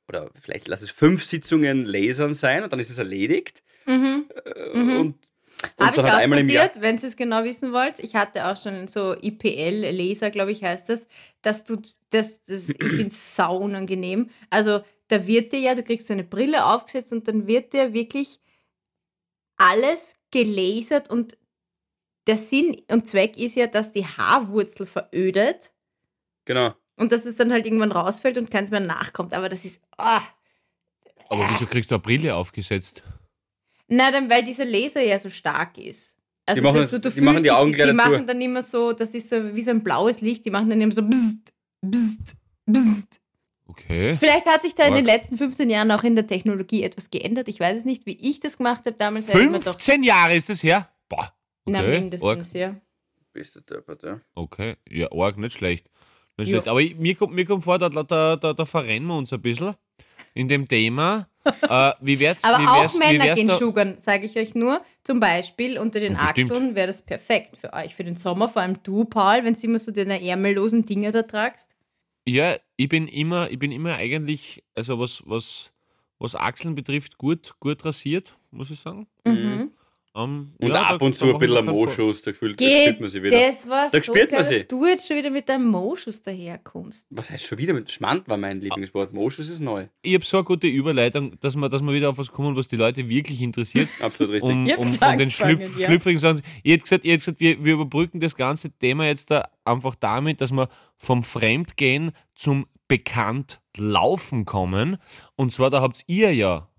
[0.09, 3.61] oder vielleicht lass es fünf Sitzungen lasern sein und dann ist es erledigt.
[3.85, 4.25] Mhm.
[4.73, 4.99] Äh, Mhm.
[4.99, 5.15] Und,
[5.79, 6.05] Habe ich halt
[6.51, 6.65] Jahr.
[6.65, 7.99] ausprobiert, wenn ihr es genau wissen wollt.
[7.99, 11.07] Ich hatte auch schon so IPL-Laser, glaube ich, heißt das.
[11.41, 14.29] Das tut, das, das, ich finde es sau unangenehm.
[14.49, 17.93] Also da wird dir ja, du kriegst so eine Brille aufgesetzt und dann wird dir
[17.93, 18.39] wirklich
[19.57, 21.37] alles gelasert und
[22.27, 25.71] der Sinn und Zweck ist ja, dass die Haarwurzel verödet
[26.45, 26.73] Genau.
[26.97, 29.33] und dass es dann halt irgendwann rausfällt und keins mehr nachkommt.
[29.33, 30.21] Aber das ist, ah,
[31.29, 33.03] Aber wieso kriegst du eine Brille aufgesetzt?
[33.87, 36.15] Na, dann, weil dieser Laser ja so stark ist.
[36.47, 37.97] Also Die machen du, das- du, du die machen die dich- Augen die, gleich die
[37.97, 38.09] dazu.
[38.11, 40.79] machen dann immer so, das ist so wie so ein blaues Licht, die machen dann
[40.81, 43.21] immer so bzzt, bzzt, bzzt.
[43.67, 44.15] Okay.
[44.19, 44.99] Vielleicht hat sich da in Arg.
[44.99, 47.47] den letzten 15 Jahren auch in der Technologie etwas geändert.
[47.49, 49.27] Ich weiß es nicht, wie ich das gemacht habe damals.
[49.27, 50.89] habe ich mir doch, 15 Jahre ist das her?
[51.09, 51.33] Boah.
[51.65, 51.99] na, Okay.
[51.99, 52.75] mindestens, ja.
[53.33, 54.21] Bist du deppert, ja.
[54.35, 55.89] Okay, ja, arg, nicht schlecht.
[56.37, 56.55] Nicht Ja.
[56.57, 56.67] schlecht.
[56.69, 58.03] Aber ich, mir, kommt, mir kommt vor, da, da,
[58.35, 59.73] da, da verrennen wir uns ein bisschen
[60.35, 61.27] in dem Thema.
[61.45, 64.55] Äh, wie wär's, Aber wie auch wär's, wie Männer wär's gehen sugern, sage ich euch
[64.55, 64.81] nur.
[65.03, 66.51] Zum Beispiel unter den Bestimmt.
[66.51, 67.95] Achseln wäre das perfekt für euch.
[67.95, 71.23] Für den Sommer, vor allem du, Paul, wenn du immer so deine ärmellosen Dinger da
[71.23, 71.75] tragst.
[72.27, 75.71] Ja, ich bin immer, ich bin immer eigentlich, also was, was,
[76.17, 79.07] was Achseln betrifft, gut, gut rasiert, muss ich sagen.
[79.25, 79.71] Mhm.
[80.17, 82.33] Ähm, Und ja, ab und zu ein ich bisschen mir am keinen Vor- Moschus, da
[82.33, 83.37] spürt man sie wieder.
[83.37, 84.59] Das war Da so spürt man sie.
[84.59, 87.05] dass du jetzt schon wieder mit deinem Moschus daherkommst.
[87.09, 89.11] Was heißt schon wieder mit Schmand war mein Lieblingswort.
[89.13, 89.87] Moschus ist neu.
[90.01, 92.69] Ich habe so eine gute Überleitung, dass wir, dass wir wieder auf was kommen, was
[92.69, 93.89] die Leute wirklich interessiert.
[93.99, 94.49] Absolut richtig.
[94.51, 95.87] um, Ich um, um den Schlüpf, ja.
[95.87, 96.41] schlüpfrigen Sachen.
[96.63, 99.95] Ihr habt gesagt, ihr habt gesagt wir, wir überbrücken das ganze Thema jetzt da einfach
[99.95, 104.95] damit, dass wir vom Fremdgehen zum bekannt Laufen kommen.
[105.35, 106.69] Und zwar, da habt ihr ja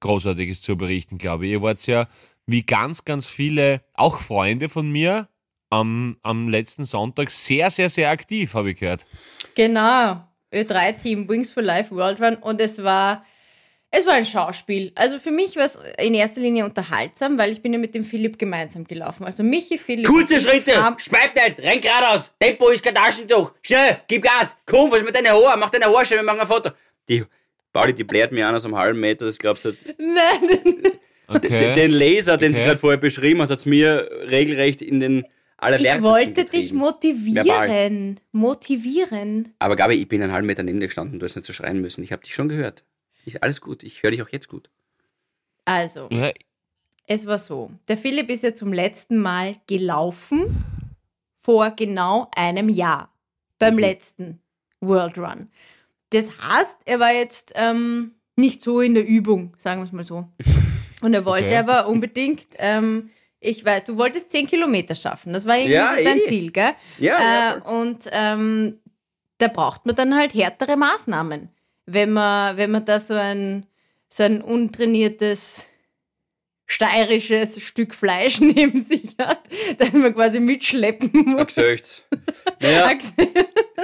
[0.00, 1.52] Großartiges zu berichten, glaube ich.
[1.52, 2.06] Ihr wart ja
[2.48, 5.28] wie ganz, ganz viele, auch Freunde von mir,
[5.68, 9.04] am, am letzten Sonntag sehr, sehr, sehr aktiv, habe ich gehört.
[9.54, 10.24] Genau.
[10.52, 12.36] Ö3-Team, Wings for Life World Run.
[12.36, 13.22] Und es war,
[13.90, 14.92] es war ein Schauspiel.
[14.94, 18.02] Also für mich war es in erster Linie unterhaltsam, weil ich bin ja mit dem
[18.02, 19.26] Philipp gemeinsam gelaufen.
[19.26, 20.06] Also Michi, Philipp.
[20.06, 25.00] Kurze Schritte, schweib nicht, renn geradeaus, Tempo ist kein Taschentuch, schnell, gib Gas, komm, was
[25.00, 26.70] ist mit deinen Haaren, mach deine Haare schön, wir machen ein Foto.
[27.10, 27.24] Die,
[27.74, 29.72] Pauli, die blärt mir an aus einem halben Meter, das glaubst du.
[29.98, 31.74] Nein, Okay.
[31.74, 32.66] Den Laser, den sie Okay.
[32.68, 35.24] gerade vorher beschrieben hat, hat es mir regelrecht in den ich
[35.58, 36.78] allerwertesten wollte dich getrieben.
[36.78, 38.20] motivieren.
[38.32, 39.54] Motivieren.
[39.58, 41.80] Aber Gabi, ich bin einen halben Meter neben dir gestanden, du hast nicht so schreien
[41.80, 42.84] müssen, ich habe dich schon gehört.
[43.24, 44.70] Ich, alles gut, ich höre dich auch jetzt gut.
[45.64, 46.32] Also, ja,
[47.06, 47.70] es war so.
[47.88, 50.64] Der Philipp ist ja zum letzten Mal gelaufen
[51.34, 53.12] vor genau einem Jahr.
[53.58, 53.80] Beim Mhm.
[53.80, 54.38] letzten
[54.80, 55.48] World Run.
[56.10, 60.04] Das heißt, er war jetzt ähm, nicht so in der Übung, sagen wir es mal
[60.04, 60.28] so.
[61.00, 61.56] Und er wollte Okay.
[61.58, 65.32] aber unbedingt, ähm, ich weiß, du wolltest 10 Kilometer schaffen.
[65.32, 66.24] Das war irgendwie Ja, so dein eh.
[66.24, 66.72] Ziel, gell?
[66.98, 68.80] Ja, ja, Äh, und ähm,
[69.38, 71.48] da braucht man dann halt härtere Maßnahmen.
[71.86, 73.64] Wenn man, wenn man da so ein,
[74.08, 75.67] so ein untrainiertes
[76.68, 79.40] steirisches Stück Fleisch neben sich hat,
[79.78, 81.36] das man quasi mitschleppen muss.
[82.60, 82.86] Naja,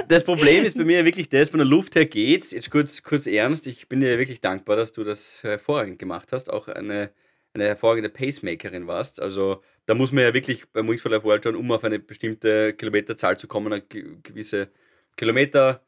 [0.07, 2.51] das Problem ist bei mir wirklich das, von der Luft her geht's.
[2.51, 6.51] Jetzt kurz, kurz ernst, ich bin dir wirklich dankbar, dass du das hervorragend gemacht hast,
[6.51, 7.11] auch eine,
[7.53, 9.19] eine hervorragende Pacemakerin warst.
[9.21, 11.99] Also da muss man ja wirklich beim Wings for Life World Run, um auf eine
[11.99, 14.69] bestimmte Kilometerzahl zu kommen, eine ge- gewisse
[15.15, 15.81] Kilometer,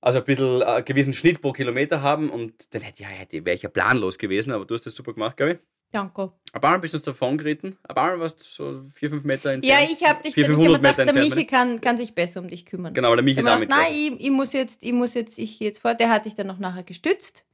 [0.00, 3.54] also ein bisschen einen gewissen Schnitt pro Kilometer haben und dann hätte, ja, hätte, wäre
[3.56, 5.58] ich ja planlos gewesen, aber du hast das super gemacht, glaube ich.
[5.92, 6.32] Danke.
[6.52, 7.76] Ein paar Mal bist du uns davon geritten.
[7.88, 9.64] Ein paar Mal warst du so vier, fünf Meter entfernt.
[9.64, 11.24] Ja, ich habe dich, ich 400, hab mir 500 gedacht, der.
[11.24, 12.94] Michi kann, kann sich besser um dich kümmern.
[12.94, 13.70] Genau, der Michi Ich ist hab auch mit.
[13.70, 15.94] nein, ich, ich muss jetzt, ich muss jetzt, ich gehe jetzt vor.
[15.94, 17.44] Der hat dich dann noch nachher gestützt.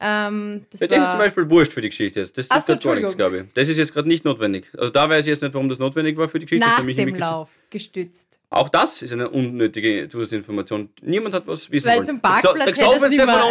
[0.00, 2.38] Ähm, das Ja, das ist zum Beispiel wurscht für die Geschichte jetzt.
[2.38, 3.52] Das tut so, gar nichts, glaube ich.
[3.54, 4.66] Das ist jetzt gerade nicht notwendig.
[4.76, 6.66] Also da weiß ich jetzt nicht, warum das notwendig war für die Geschichte.
[6.66, 8.40] nach dem Lauf gestützt.
[8.50, 10.88] Auch das ist eine unnötige Zusatzinformation.
[11.02, 12.06] Niemand hat was wissen Weil wollen.
[12.06, 13.42] zum Parkplatz der Gesaufenste von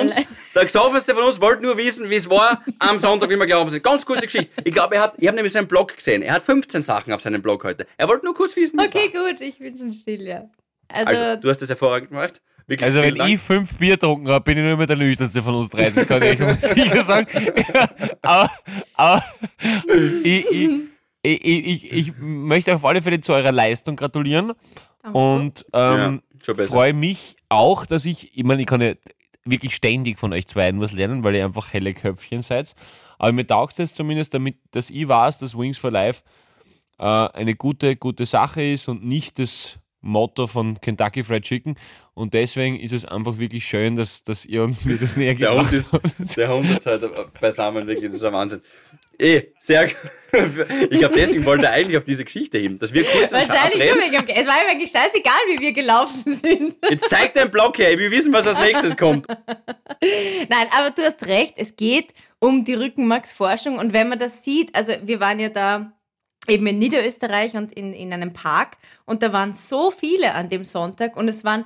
[0.96, 3.70] uns, der von uns wollte nur wissen, wie es war am Sonntag, wie wir gelaufen
[3.70, 3.84] sind.
[3.84, 4.52] Ganz kurze Geschichte.
[4.64, 6.24] Ich glaube, er hat, ich habe nämlich seinen Blog gesehen.
[6.24, 7.86] Er hat 15 Sachen auf seinem Blog heute.
[7.98, 10.50] Er wollte nur kurz wissen, wie es Okay, gut, ich bin schon still, ja.
[10.88, 12.42] Also, Also, du hast das hervorragend gemacht.
[12.68, 15.56] Wirklich Also wenn ich fünf Bier getrunken habe, bin ich nur immer der nüchternste von
[15.56, 15.90] uns drei.
[15.90, 17.28] Das kann ich euch sicher sagen.
[18.22, 18.52] aber
[18.94, 19.24] aber
[20.24, 20.70] ich, ich,
[21.22, 24.52] ich, ich, ich möchte auf alle Fälle zu eurer Leistung gratulieren.
[25.02, 25.18] danke.
[25.18, 28.94] Und ähm, Ja, freue mich auch, dass ich, ich meine, ich kann ja
[29.46, 32.76] wirklich ständig von euch zwei was lernen, weil ihr einfach helle Köpfchen seid.
[33.18, 36.22] Aber mir taugt es zumindest, damit, dass ich weiß, dass Wings for Life
[37.00, 41.76] äh, eine gute, gute Sache ist und nicht das Motto von Kentucky Fried Chicken.
[42.14, 45.50] Und deswegen ist es einfach wirklich schön, dass, dass ihr uns mir das näher Der
[45.50, 46.38] gebracht Hund ist, habt.
[46.38, 47.04] der Hund ist halt
[47.40, 48.62] beisammen, wirklich, das ist ein Wahnsinn.
[49.20, 49.86] Eh, sehr,
[50.90, 53.84] ich glaube, deswegen wollte er eigentlich auf diese Geschichte hin, dass wir kurz Wahrscheinlich nur
[54.04, 54.12] reden.
[54.14, 56.78] wegen dem- Es war ihm eigentlich scheißegal, wie wir gelaufen sind.
[56.90, 59.26] Jetzt zeig deinen Blog her, wir wissen, was als nächstes kommt.
[60.50, 64.74] Nein, aber du hast recht, es geht um die Rückenmarksforschung und wenn man das sieht,
[64.76, 65.92] also wir waren ja da
[66.48, 68.78] eben in Niederösterreich und in, in einem Park.
[69.06, 71.66] Und da waren so viele an dem Sonntag und es waren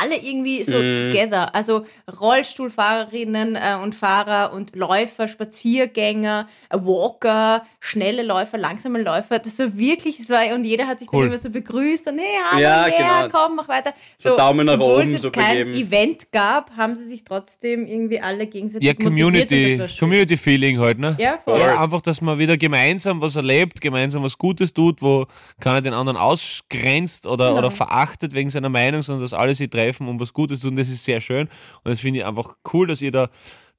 [0.00, 0.96] alle irgendwie so Mhm.
[1.10, 1.54] together.
[1.54, 1.84] Also
[2.20, 9.38] Rollstuhlfahrerinnen äh, und Fahrer und Läufer, Spaziergänger, äh, Walker, schnelle Läufer, langsame Läufer.
[9.38, 11.22] Das war wirklich, es war, und jeder hat sich Cool.
[11.24, 13.38] dann immer so begrüßt und hey, hallo, Ja, ja, genau.
[13.46, 13.92] komm, mach weiter.
[14.16, 15.74] So Daumen nach obwohl oben es so kein begeben.
[15.88, 19.80] Event gab, haben sie sich trotzdem irgendwie alle gegenseitig Ja, Community.
[19.98, 21.16] Community Feeling halt, ne?
[21.18, 21.58] Ja, voll.
[21.58, 25.26] Ja, einfach, dass man wieder gemeinsam was erlebt, gemeinsam was Gutes tut, wo
[25.60, 27.58] keiner den anderen ausgrenzt oder, Genau.
[27.58, 30.76] oder verachtet wegen seiner Meinung, sondern dass alle sich treffen, um was Gutes tun.
[30.76, 31.48] Das ist sehr schön.
[31.84, 33.30] Und das finde ich einfach cool, dass ihr da,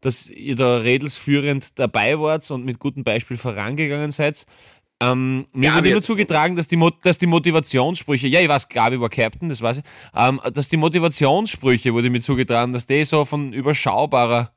[0.01, 4.45] dass ihr da redelsführend dabei wart und mit gutem Beispiel vorangegangen seid.
[5.01, 8.69] Ähm, mir Gabi wurde nur zugetragen, dass die, Mo dass die Motivationssprüche, ja, ich weiß,
[8.69, 9.83] Gabi war Captain, das weiß ich,
[10.15, 14.52] ähm, dass die Motivationssprüche wurde mir zugetragen, dass die so von überschaubarer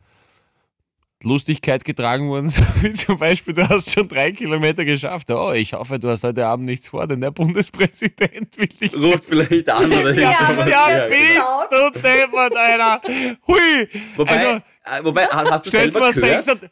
[1.22, 2.52] Lustigkeit getragen worden,
[2.82, 5.30] wie zum Beispiel, du hast schon drei Kilometer geschafft.
[5.30, 8.94] Oh, ich hoffe, du hast heute Abend nichts vor, denn der Bundespräsident will dich.
[8.94, 10.30] Ruft vielleicht an oder Ja.
[10.66, 11.90] Ja, Ja, genau.
[11.92, 13.00] bist du deppert, Alter.
[13.48, 13.88] Hui.
[14.16, 16.44] Wobei, Also, äh, wobei, ha- hast du selber mal gehört?
[16.44, 16.70] 600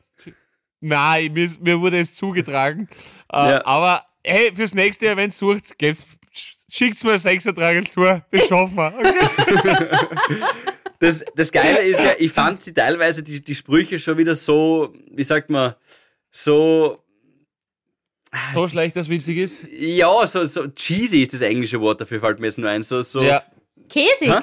[0.81, 2.89] Nein, mir, mir wurde es zugetragen.
[3.33, 3.65] Äh, Ja.
[3.67, 5.75] Aber hey, fürs nächste Jahr, wenn es sucht,
[6.71, 8.03] schickt mir 6er zu.
[8.31, 8.93] Das schaffen wir.
[8.99, 10.37] Okay?
[11.05, 14.93] Das, das Geile ist ja, ich fand sie teilweise, die, die Sprüche schon wieder so,
[15.11, 15.75] wie sagt man,
[16.31, 17.03] so,
[18.53, 19.67] So schlecht, dass witzig ist.
[19.71, 22.83] ja, so, so cheesy ist das englische Wort dafür, fällt mir jetzt nur ein.
[22.83, 23.43] So, so, Ja.
[23.89, 24.29] Käsig.
[24.31, 24.41] Hä?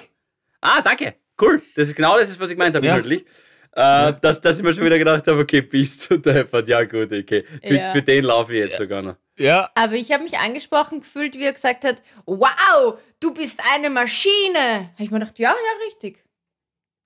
[0.62, 1.16] Ah, danke.
[1.42, 1.62] Cool.
[1.76, 2.94] Das ist genau das, was ich gemeint habe, Ja.
[2.96, 3.26] inhaltlich.
[3.74, 6.68] Äh, dass, dass ich mir schon wieder gedacht habe, okay, bist du deppert.
[6.68, 7.46] Ja, gut, okay.
[7.66, 7.92] Für, Ja.
[7.92, 9.16] für den laufe ich jetzt sogar noch.
[9.38, 13.90] Ja, Aber ich habe mich angesprochen gefühlt, wie er gesagt hat, wow, du bist eine
[13.90, 14.92] Maschine.
[14.94, 16.24] Habe ich mir gedacht, ja, ja, richtig.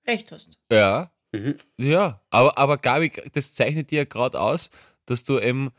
[0.07, 0.49] Recht hast.
[0.71, 1.11] ja.
[1.31, 1.55] Mhm.
[1.77, 4.69] Ja, aber, aber Gabi, das zeichnet dir ja gerade aus,
[5.05, 5.71] dass du eben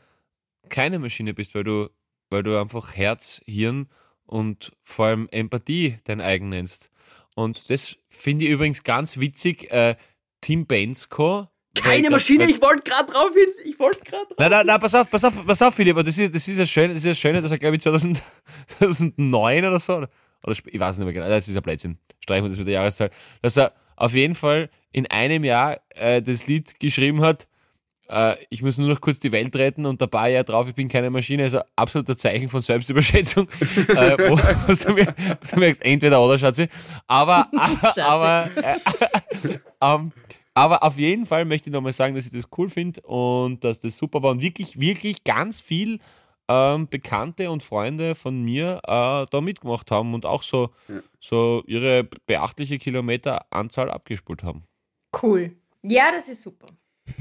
[0.69, 1.89] keine Maschine bist, weil du,
[2.29, 3.87] weil du einfach Herz, Hirn
[4.27, 6.91] und vor allem Empathie dein eigen nennst.
[7.33, 9.71] Und das finde ich übrigens ganz witzig.
[9.71, 9.95] Äh,
[10.41, 11.47] Tim Bensko.
[11.73, 13.47] Keine weil- Maschine, weil- ich wollte gerade drauf hin.
[13.65, 14.35] Ich wollte gerade drauf.
[14.37, 16.59] Nein, nein, nein, pass auf, pass auf, pass auf, Philipp, aber das ist, das ist
[16.59, 18.21] das Schöne, das ist das Schöne, dass er, glaube ich, 2000,
[18.77, 20.09] 2009 oder so, oder,
[20.43, 22.75] oder ich weiß nicht mehr genau, das ist ein Blödsinn, streichen wir das mit der
[22.75, 23.09] Jahreszahl,
[23.41, 27.47] dass er auf jeden Fall in einem Jahr äh, das Lied geschrieben hat,
[28.09, 30.75] äh, ich muss nur noch kurz die Welt retten und ein paar Jahre drauf, ich
[30.75, 33.47] bin keine Maschine, also absoluter Zeichen von Selbstüberschätzung,
[33.89, 36.67] äh, wo, wo du mir- wo du merkst, entweder oder, Schatzi,
[37.05, 37.47] aber,
[38.05, 38.77] aber, äh,
[39.81, 40.11] ähm,
[40.53, 43.79] aber auf jeden Fall möchte ich nochmal sagen, dass ich das cool finde und dass
[43.81, 45.99] das super war und wirklich, wirklich ganz viel
[46.49, 51.01] ähm, Bekannte und Freunde von mir äh, da mitgemacht haben und auch so, Ja.
[51.19, 54.63] so ihre beachtliche Kilometeranzahl abgespult haben.
[55.21, 55.51] Cool.
[55.83, 56.67] Ja, das ist super.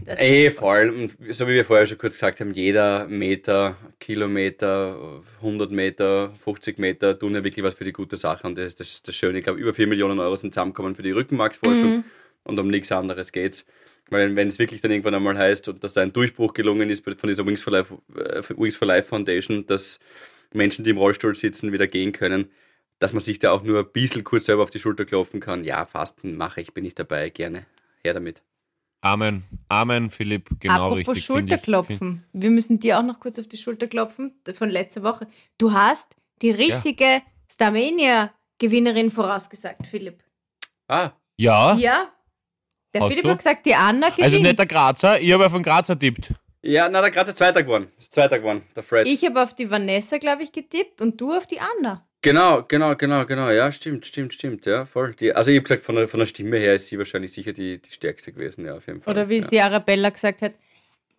[0.05, 5.21] Das Ey, vor allem, so wie wir vorher schon kurz gesagt haben, jeder Meter, Kilometer,
[5.37, 8.47] 100 Meter, 50 Meter tun ja wirklich was für die gute Sache.
[8.49, 9.39] Und das ist das, das Schöne.
[9.39, 12.05] Ich glaube, über 4 Millionen Euro sind zusammengekommen für die Rückenmarksforschung
[12.45, 13.67] und um nichts anderes geht's.
[14.11, 17.05] Weil wenn es wirklich dann irgendwann einmal heißt, und dass da ein Durchbruch gelungen ist
[17.05, 19.99] von dieser Wings for Life, äh, Wings for Life Foundation, dass
[20.53, 22.51] Menschen, die im Rollstuhl sitzen, wieder gehen können,
[22.99, 25.65] dass man sich da auch nur ein bisschen kurz selber auf die Schulter klopfen kann.
[25.65, 27.67] Ja, Fasten mache ich, bin ich dabei, gerne.
[28.05, 28.43] Her damit.
[29.03, 29.45] Amen.
[29.69, 30.49] Amen, Philipp.
[30.61, 31.27] Genau Apropos richtig.
[31.27, 31.61] finde ich.
[31.61, 32.25] Schulterklopfen.
[32.33, 35.27] Wir müssen dir auch noch kurz auf die Schulter klopfen von letzter Woche.
[35.59, 40.23] Du hast die richtige Starmania-Gewinnerin vorausgesagt, Philipp.
[40.89, 42.13] Ah, Ja, Ja.
[42.95, 43.31] Der Hast Philipp du?
[43.31, 44.25] hat gesagt, die Anna gewinnt.
[44.33, 46.33] also nicht der Grazer, ich habe ja von Grazer tippt.
[46.63, 47.91] ja, na, der Graz ist Zweiter geworden.
[47.99, 49.07] Ist Zweiter geworden, der Fred.
[49.07, 52.03] ich habe auf die Vanessa, glaube ich, getippt und du auf die Anna.
[52.23, 53.51] Genau, genau, genau, genau.
[53.51, 54.67] Ja, stimmt, stimmt, stimmt.
[54.67, 55.15] Ja, voll.
[55.15, 57.53] Die, also ich habe gesagt, von der, von der Stimme her ist sie wahrscheinlich sicher
[57.53, 59.13] die, die stärkste gewesen, ja, auf jeden Fall.
[59.13, 59.47] Oder wie ja.
[59.47, 60.55] sie Arabella gesagt hat,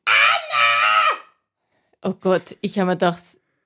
[0.05, 1.21] Anna!
[2.01, 3.21] Oh Gott, ich habe mir gedacht,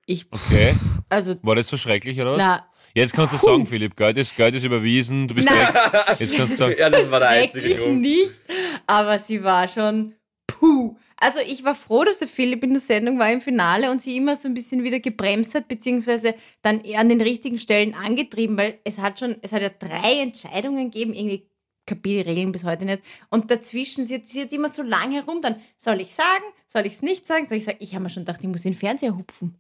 [0.06, 0.76] ich, Okay.
[1.10, 2.38] also, War das so schrecklich, oder was?
[2.38, 5.60] na, Jetzt kannst du sagen, Philipp, Geld ist, Geld ist überwiesen, du bist Nein.
[5.60, 5.76] weg.
[6.20, 8.02] Jetzt kannst du sagen, Ja, das war der einzige Grund.
[8.02, 8.42] nicht,
[8.88, 10.16] aber sie war schon
[10.48, 10.96] puh.
[11.18, 14.18] Also ich war froh, dass der Philipp in der Sendung war im Finale und sie
[14.18, 18.80] immer so ein bisschen wieder gebremst hat, beziehungsweise dann an den richtigen Stellen angetrieben, weil
[18.84, 21.48] es hat schon, es hat ja drei Entscheidungen gegeben, irgendwie
[21.86, 23.04] kapiere die Regeln bis heute nicht.
[23.30, 26.86] Und dazwischen, sie hat, sie hat immer so lange herum, dann soll ich sagen, soll
[26.88, 28.74] ich es nicht sagen, soll ich sagen, ich habe mir schon gedacht, ich muss den
[28.74, 29.56] Fernseher hupfen.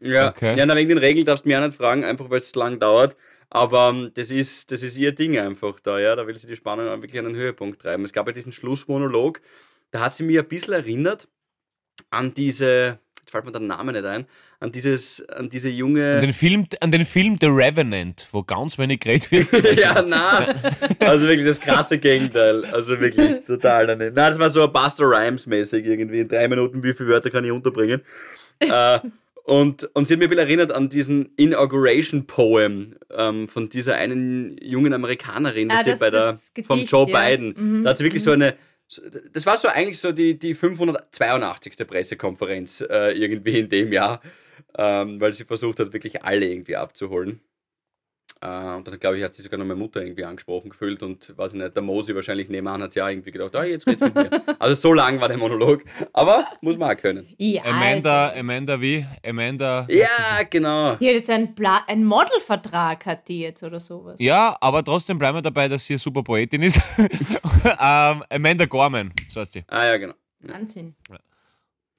[0.00, 0.56] Ja, Okay.
[0.56, 2.58] ja na, wegen den Regeln darfst du mich auch nicht fragen, einfach weil es zu
[2.58, 3.16] lang dauert.
[3.50, 6.16] Aber ähm, das, ist, das ist ihr Ding einfach da, ja.
[6.16, 8.04] Da will sie die Spannung auch wirklich an den Höhepunkt treiben.
[8.04, 9.40] Es gab ja diesen Schlussmonolog,
[9.92, 11.28] da hat sie mich ein bisschen erinnert
[12.10, 14.26] an diese, jetzt fällt mir der Name nicht ein,
[14.58, 16.14] an dieses, an diese junge.
[16.16, 19.78] an den, Film, an den Film The Revenant, wo ganz wenig geredet wird.
[19.78, 20.54] ja, na.
[20.98, 22.64] Also wirklich das krasse Gegenteil.
[22.66, 24.14] Also wirklich total daneben.
[24.16, 26.20] Nein, das war so ein Buster Rhymes mäßig irgendwie.
[26.20, 28.00] In drei Minuten, wie viele Wörter kann ich unterbringen?
[28.60, 28.98] äh,
[29.44, 33.94] und, und sie hat mir ein bisschen erinnert an diesen Inauguration Poem ähm, von dieser
[33.94, 37.28] einen jungen Amerikanerin, Ah, das, das- bei der, vom Gedicht, Joe ja.
[37.30, 37.54] Biden.
[37.56, 38.56] Mhm, Da hat sie wirklich so eine,
[39.32, 41.86] das war so eigentlich so die, die 582.
[41.86, 44.20] Pressekonferenz äh, irgendwie in dem Jahr,
[44.76, 47.40] ähm, weil sie versucht hat, wirklich alle irgendwie abzuholen.
[48.44, 51.36] Äh, und dann, glaube ich, hat sie sogar noch meine Mutter irgendwie angesprochen gefühlt und,
[51.36, 54.02] weiß ich nicht, der Mosi wahrscheinlich nebenan hat sie auch irgendwie gedacht, ah, jetzt geht's
[54.02, 54.30] mit mir.
[54.58, 57.28] Also so lang war der Monolog, aber muss man auch können.
[57.38, 59.04] Ja, Amanda, also, Amanda wie?
[59.26, 59.86] Amanda.
[59.88, 60.96] Ja, genau.
[60.96, 64.16] die hat jetzt einen, Pla einen Modelvertrag, hat die jetzt oder sowas.
[64.18, 66.76] Ja, aber trotzdem bleiben wir dabei, dass sie eine super Poetin ist.
[66.98, 69.64] ähm, Amanda Gorman, so heißt sie.
[69.68, 70.14] Ah ja, genau.
[70.40, 70.94] Wahnsinn.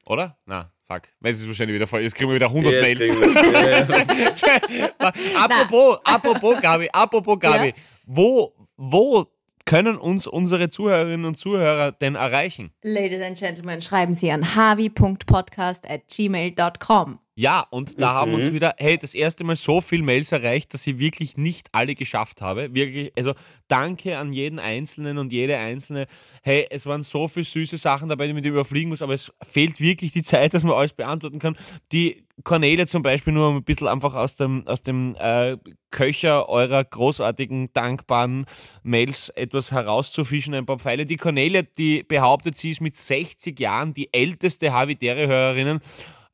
[0.06, 0.38] Oder?
[0.46, 1.04] Na, fuck.
[1.20, 2.02] Weil es ist wahrscheinlich wieder voll.
[2.02, 3.00] Jetzt kriegen wir wieder 100 Jetzt Mails.
[3.00, 4.42] wir's.
[4.42, 5.44] Ja, ja.
[5.44, 7.68] apropos, apropos Gabi, apropos Gabi.
[7.68, 7.74] Ja?
[8.06, 9.26] Wo, wo
[9.66, 12.72] können uns unsere Zuhörerinnen und Zuhörer denn erreichen?
[12.84, 17.20] Ladies and Gentlemen, schreiben Sie an harvey.podcast at gmail.com.
[17.38, 18.36] Ja, und da haben Mhm.
[18.36, 21.94] uns wieder, hey, das erste Mal so viel Mails erreicht, dass ich wirklich nicht alle
[21.94, 22.74] geschafft habe.
[22.74, 23.34] Wirklich, also
[23.68, 26.08] danke an jeden Einzelnen und jede Einzelne.
[26.44, 29.82] Hey, es waren so viele süße Sachen dabei, die man überfliegen muss, aber es fehlt
[29.82, 31.58] wirklich die Zeit, dass man alles beantworten kann.
[31.92, 35.58] Die Cornelia zum Beispiel nur ein bisschen einfach aus dem, aus dem äh,
[35.92, 38.46] Köcher eurer großartigen, dankbaren
[38.84, 41.06] Mails etwas herauszufischen, ein paar Pfeile.
[41.06, 45.82] Die Cornelia, die behauptet, sie ist mit 60 Jahren die älteste Havidere-Hörerinnen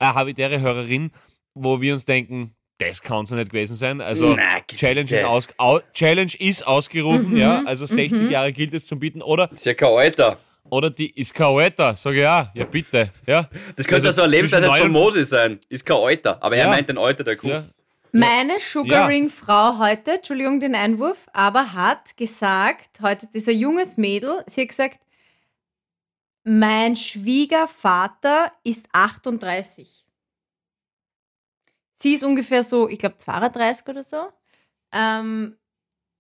[0.02, 1.12] äh, Havidere-Hörerin,
[1.54, 4.02] wo wir uns denken, das kann es ja nicht gewesen sein.
[4.02, 7.62] Also Na, Challenge, ist aus, au, Challenge ist ausgerufen, Mhm, ja.
[7.66, 8.32] Also 60 mhm.
[8.32, 9.22] Jahre gilt es zum Bieten.
[9.22, 10.38] Oder, Ist ja kein Alter.
[10.70, 11.94] oder die ist kein Alter.
[11.96, 13.12] Sag ich ja, ja bitte.
[13.28, 15.60] Ja, Das könnte Also so eine Lebensweise von Moses sein.
[15.70, 16.70] Ist kein Alter, aber er Ja.
[16.72, 17.50] meint den Alter der Kuh.
[17.50, 17.66] ja.
[18.14, 24.70] Meine Sugaring-Frau heute, Entschuldigung den Einwurf, aber hat gesagt, heute dieser junges Mädel, sie hat
[24.70, 25.00] gesagt,
[26.44, 30.06] mein Schwiegervater ist 38.
[31.96, 34.30] Sie ist ungefähr so, ich glaube 32 oder so.
[34.92, 35.58] Ähm,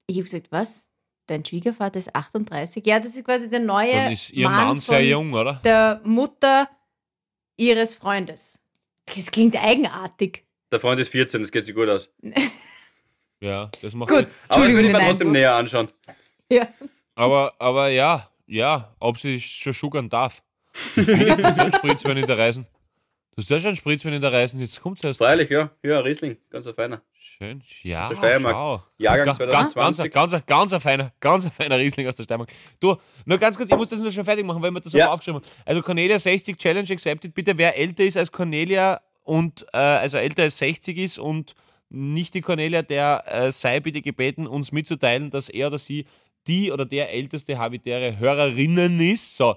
[0.08, 0.88] ich habe gesagt, was?
[1.28, 2.86] Dein Schwiegervater ist 38?
[2.86, 5.62] Ja, das ist quasi der neue Dann ist ihr Mann, Mann sehr von jung, oder?
[5.64, 6.70] der Mutter
[7.58, 8.60] ihres Freundes.
[9.06, 10.46] Das klingt eigenartig.
[10.72, 12.10] Der Freund ist 14, das geht sich gut aus.
[13.40, 14.28] Ja, das macht Gut, Sinn.
[14.28, 15.34] Aber ich Entschuldigung würde den mir trotzdem Einwurf.
[15.34, 15.88] näher anschauen.
[16.50, 16.68] Ja.
[17.16, 20.44] Aber, aber ja, ja, ob sie schon sugern darf.
[20.74, 22.66] Spritz, wenn in der Reisen.
[23.36, 24.60] Das ist ja schon Spritz, wenn in der Reisen.
[24.60, 25.18] Jetzt kommt es erst.
[25.20, 25.70] Freilich, ja.
[25.84, 27.02] Ja, Riesling, ganz ein feiner.
[27.14, 27.64] Schön.
[27.84, 28.54] Ja, Aus der Steiermark.
[28.54, 28.84] schau.
[28.98, 30.14] Jahrgang Ga- ga- Ganz, 2020.
[30.14, 32.50] ganz, ganz, ganz, ein feiner, ganz ein feiner Riesling aus der Steiermark.
[32.80, 35.12] Du, nur ganz kurz, ich muss das nur schon fertig machen, weil wir das Ja.
[35.12, 35.50] aufgeschrieben haben.
[35.66, 37.34] Also Cornelia 60 Challenge accepted.
[37.34, 41.56] Bitte, wer älter ist als Cornelia und äh, also älter als 60 ist und
[41.90, 46.06] nicht die Cornelia, der äh, sei bitte gebeten, uns mitzuteilen, dass er oder sie
[46.48, 49.38] die oder der älteste habitäre Hörerinnen ist.
[49.38, 49.56] So,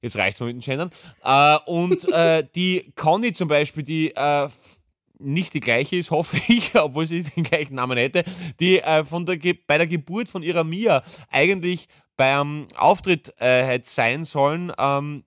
[0.00, 0.90] jetzt reicht's mal mit den Gendern.
[1.22, 4.48] Äh, und äh, die Conny zum Beispiel, die äh,
[5.18, 8.24] nicht die gleiche ist, hoffe ich, obwohl sie den gleichen Namen hätte,
[8.60, 13.62] die äh, von der Ge bei der Geburt von ihrer Mia eigentlich beim Auftritt äh,
[13.62, 14.72] hätte sein sollen.
[14.78, 15.24] Ähm,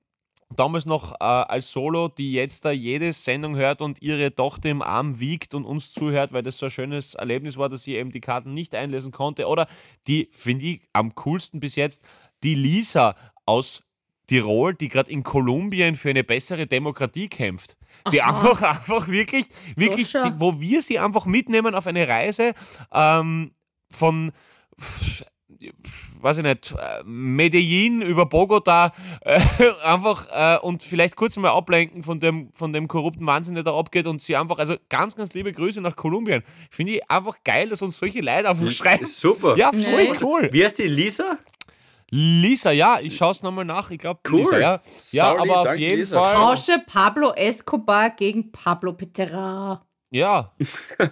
[0.55, 4.81] damals noch äh, als Solo, die jetzt da jede Sendung hört und ihre Tochter im
[4.81, 8.12] Arm wiegt und uns zuhört, weil das so ein schönes Erlebnis war, dass sie eben
[8.12, 9.47] die Karten nicht einlesen konnte.
[9.47, 9.67] Oder
[10.07, 12.03] die, finde ich, am coolsten bis jetzt,
[12.43, 13.83] die Lisa aus
[14.27, 17.77] Tirol, die gerade in Kolumbien für eine bessere Demokratie kämpft.
[18.12, 22.53] Die einfach, einfach wirklich, wirklich, die, wo wir sie einfach mitnehmen auf eine Reise
[22.93, 23.51] ähm,
[23.89, 24.31] von
[26.21, 29.39] weiß ich nicht, äh, Medellin über Bogota äh,
[29.84, 33.77] einfach äh, und vielleicht kurz mal ablenken von dem, von dem korrupten Wahnsinn, der da
[33.77, 36.43] abgeht und sie einfach, also ganz, ganz liebe Grüße nach Kolumbien.
[36.69, 39.03] Finde ich einfach geil, dass uns solche Leute einfach schreiben.
[39.03, 39.55] Ist super.
[39.58, 40.49] Ja, voll cool.
[40.51, 41.38] Wie heißt die Lisa?
[42.12, 43.91] Lisa, ja, ich schaue es nochmal nach.
[43.91, 44.39] Ich glaube, Cool.
[44.39, 44.82] Lisa, ja.
[45.12, 46.23] Ja, Sauli, aber auf jeden Lisa.
[46.23, 46.36] Fall.
[46.36, 49.86] Tausche Pablo Escobar gegen Pablo Pitera.
[50.12, 50.52] Ja,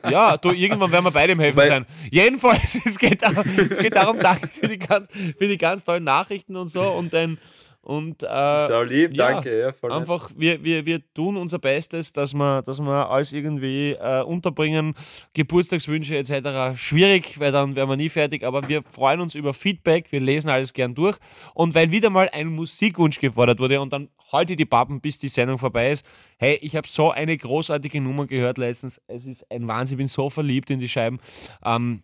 [0.09, 1.85] ja, du, irgendwann werden wir beide im Helfen Weil- sein.
[2.11, 6.03] Jedenfalls, es geht, darum, es geht darum, danke für die, ganz, für die ganz tollen
[6.03, 7.37] Nachrichten und so und dann
[7.87, 9.61] und äh, Sau lieb, ja, danke.
[9.61, 9.99] Ja, voll nett.
[10.01, 14.93] Einfach, wir, wir, wir tun unser Bestes, dass wir, dass wir alles irgendwie äh, unterbringen.
[15.33, 16.77] Geburtstagswünsche etc.
[16.77, 20.49] Schwierig, weil dann wären wir nie fertig, aber wir freuen uns über Feedback, wir lesen
[20.49, 21.15] alles gern durch.
[21.53, 25.29] Und weil wieder mal ein Musikwunsch gefordert wurde und dann halte die Pappen, bis die
[25.29, 26.05] Sendung vorbei ist.
[26.39, 29.01] Hey, ich habe so eine großartige Nummer gehört letztens.
[29.07, 31.21] Es ist ein Wahnsinn, ich bin so verliebt in die Scheiben.
[31.63, 32.01] Ähm,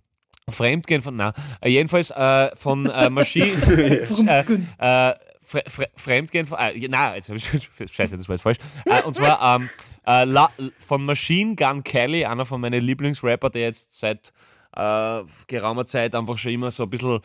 [0.50, 3.48] Fremdgehen von, na, jedenfalls äh, von äh, Maschine.
[4.80, 7.46] äh, äh, Fre Fre Fremdgehen von, äh, na, jetzt hab ich,
[7.92, 8.58] scheiße, das war jetzt falsch.
[8.86, 9.70] Äh, und zwar ähm,
[10.06, 14.34] äh, La, von Machine Gun Kelly, einer von meinen Lieblingsrapper, der jetzt seit
[14.76, 17.20] äh, geraumer Zeit einfach schon immer so ein bisschen,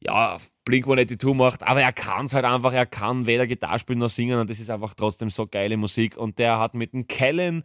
[0.00, 3.98] ja, Blink 182 macht, aber er kann es halt einfach, er kann weder Gitarre spielen
[3.98, 6.16] noch singen und das ist einfach trotzdem so geile Musik.
[6.16, 7.64] Und der hat mit dem Kellen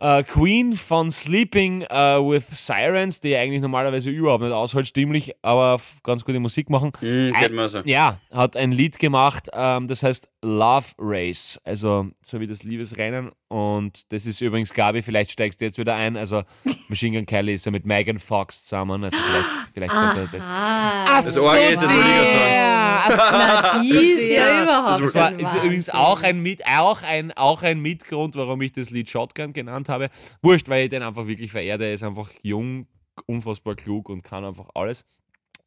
[0.00, 5.80] äh, Queen von Sleeping äh, with Sirens, die eigentlich normalerweise überhaupt nicht aushält, stimmlich, aber
[6.02, 6.92] ganz gute Musik machen.
[7.00, 7.80] Geht mir so.
[7.84, 13.30] Ja, hat ein Lied gemacht, ähm, das heißt Love Race, also so wie das Liebesrennen.
[13.50, 16.16] Und das ist übrigens, Gabi, vielleicht steigst du jetzt wieder ein.
[16.16, 16.44] Also
[16.88, 19.02] Machine Gun Kelly ist ja mit Megan Fox zusammen.
[19.02, 21.24] Also vielleicht, vielleicht sagt er das.
[21.24, 22.40] Das Orgel ist das Mulligan-Song.
[23.10, 27.32] Na, die ist ja überhaupt Das Das war ist übrigens auch ein, Mit, auch, ein,
[27.32, 30.10] auch ein Mitgrund, warum ich das Lied Shotgun genannt habe.
[30.42, 31.84] Wurscht, weil ich den einfach wirklich verehre.
[31.84, 32.86] Er ist einfach jung,
[33.26, 35.04] unfassbar klug und kann einfach alles.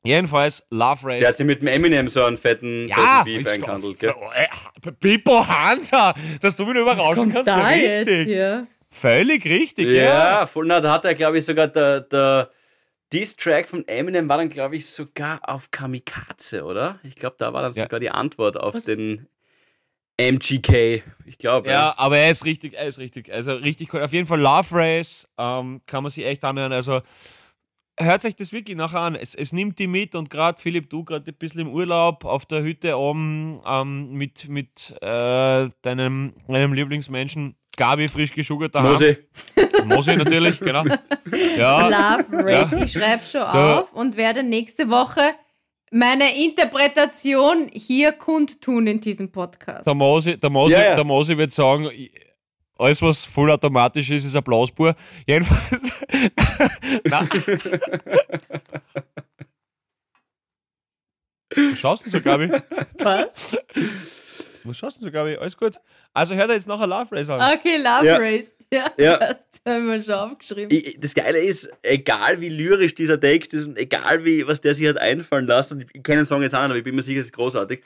[0.06, 1.20] Jedenfalls, Love Race.
[1.20, 4.14] Der hat sich mit dem Eminem so einen fetten, Ja, fetten Beef glaub, Gell?
[4.36, 7.48] äh, Pippo Hansa, dass du mich überraschen kannst.
[7.48, 8.26] da ja, jetzt richtig.
[8.26, 8.68] hier?
[8.90, 10.04] Völlig richtig, ja.
[10.42, 10.68] Ja, voll.
[10.68, 12.52] Na, da hat er, glaube ich, sogar der, der
[13.14, 17.00] Diss-Track von Eminem war dann, glaube ich, sogar auf Kamikaze, oder?
[17.04, 17.84] Ich glaube, da war dann Ja.
[17.84, 18.84] sogar die Antwort auf Was?
[18.86, 19.28] den
[20.18, 21.02] MGK.
[21.26, 23.32] Ich glaube, Ja, aber er ist richtig, er ist richtig.
[23.34, 24.02] Also richtig cool.
[24.02, 26.72] Auf jeden Fall Love Race ähm, kann man sich echt anhören.
[26.74, 27.02] Also
[28.00, 29.16] hört euch das wirklich nachher an.
[29.16, 32.46] Es, es nimmt die mit und gerade Philipp, du gerade ein bisschen im Urlaub auf
[32.46, 38.92] der Hütte oben ähm, mit, mit äh, deinem, deinem Lieblingsmenschen Gabi frisch geschuggert daheim.
[38.92, 39.18] Mosi.
[39.86, 40.84] Mosi natürlich, genau.
[41.58, 41.88] Ja,
[42.20, 42.70] Love Race.
[42.72, 42.84] Ja.
[42.84, 45.22] Ich schreibe schon Da- auf und werde nächste Woche
[45.92, 49.86] meine Interpretation hier kundtun in diesem Podcast.
[49.86, 50.96] der Mosi, der Mosi, Ja, ja.
[50.96, 51.90] Der Mosi wird sagen,
[52.78, 54.96] alles was vollautomatisch ist, ist ein Blausbur.
[55.26, 55.82] Jedenfalls.
[61.80, 62.50] Schaust du so, Gabi?
[63.00, 63.58] Was?
[64.66, 65.36] Was schaust du Gabi?
[65.38, 65.76] Alles gut.
[66.14, 67.58] Also hört er jetzt nachher Love Race an.
[67.58, 68.18] Okay, Love Ja.
[68.18, 68.52] Race.
[68.74, 69.18] Ja, Ja.
[69.18, 70.70] das haben wir schon aufgeschrieben.
[70.76, 74.74] Ich, das Geile ist, egal wie lyrisch dieser Text ist und egal wie, was der
[74.74, 76.96] sich hat einfallen lassen, und ich kenne den Song jetzt auch nicht, aber ich bin
[76.96, 77.84] mir sicher, es ist großartig.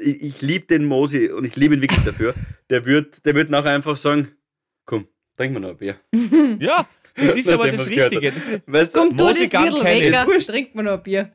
[0.00, 2.34] Ich, ich liebe den Mosi und ich liebe ihn wirklich dafür.
[2.70, 4.32] Der wird, der wird nachher einfach sagen:
[4.84, 5.94] Komm, trink mal noch ein Bier.
[6.60, 8.32] Ja, das ist aber das Richtige.
[8.32, 8.98] Das ist, Weißt du?
[8.98, 9.66] Komm, du das Lidl kenn
[10.02, 10.12] ich.
[10.12, 10.48] weg, Wurscht.
[10.50, 11.32] trink mir noch ein Bier.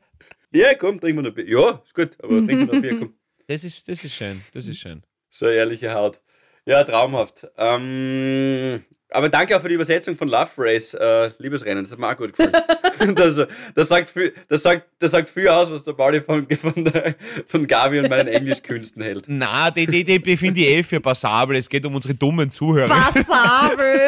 [0.53, 1.47] Ja, komm, trink mal noch ein Bier.
[1.47, 3.13] Ja, ist gut, aber trink mal noch ein Bier, komm.
[3.51, 4.41] Das, ist, das ist schön.
[4.53, 5.03] Das ist schön.
[5.29, 6.21] So ehrliche Haut.
[6.65, 7.47] Ja, traumhaft.
[7.57, 11.83] Ähm, aber danke auch für die Übersetzung von Love Race, äh, Liebesrennen.
[11.83, 12.53] Das hat mir auch gut gefallen.
[13.15, 13.41] das,
[13.75, 17.15] das, sagt viel, das, sagt, das sagt viel aus, was der Pauli von, von, der,
[17.47, 19.25] von Gabi und meinen Englischkünsten hält.
[19.27, 21.57] Na, die, die, die, die finde ich eh für passabel.
[21.57, 22.87] Es geht um unsere dummen Zuhörer.
[23.11, 23.99] Passabel!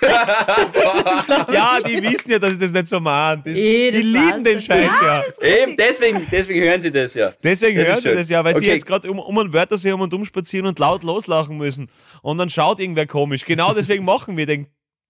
[1.52, 3.42] Ja, die wissen ja, dass ich das nicht so meine.
[3.44, 5.22] Das, Eh, die lieben den Scheiß ja.
[5.40, 7.30] Eben, deswegen, deswegen hören sie das ja.
[7.42, 8.16] Deswegen Das hören sie schön.
[8.16, 8.74] das ja, weil sie Okay.
[8.74, 11.88] jetzt gerade um, um einen Wörtersee um und um spazieren und laut loslachen müssen.
[12.22, 13.44] Und dann schaut irgendwer komisch.
[13.44, 14.66] Genau deswegen machen wir den,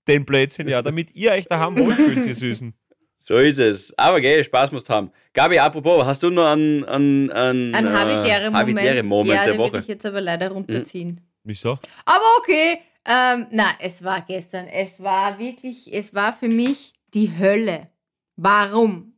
[0.06, 2.74] den Blödsinn ja, damit ihr euch daheim wohlfühlt, ihr Süßen.
[3.20, 3.98] So ist es.
[3.98, 5.10] Aber gell, Spaß musst haben.
[5.32, 8.78] Gabi, apropos, hast du noch einen, einen, einen, Ein äh, Habitäre-Moment.
[8.78, 9.78] Habitäre-Moment ja, der den will Woche?
[9.78, 11.20] ich jetzt aber leider runterziehen.
[11.42, 11.78] Wieso?
[12.04, 12.80] Aber okay.
[13.06, 14.66] Ähm, na, es war gestern.
[14.66, 17.88] Es war wirklich, es war für mich die Hölle.
[18.36, 19.14] Warum?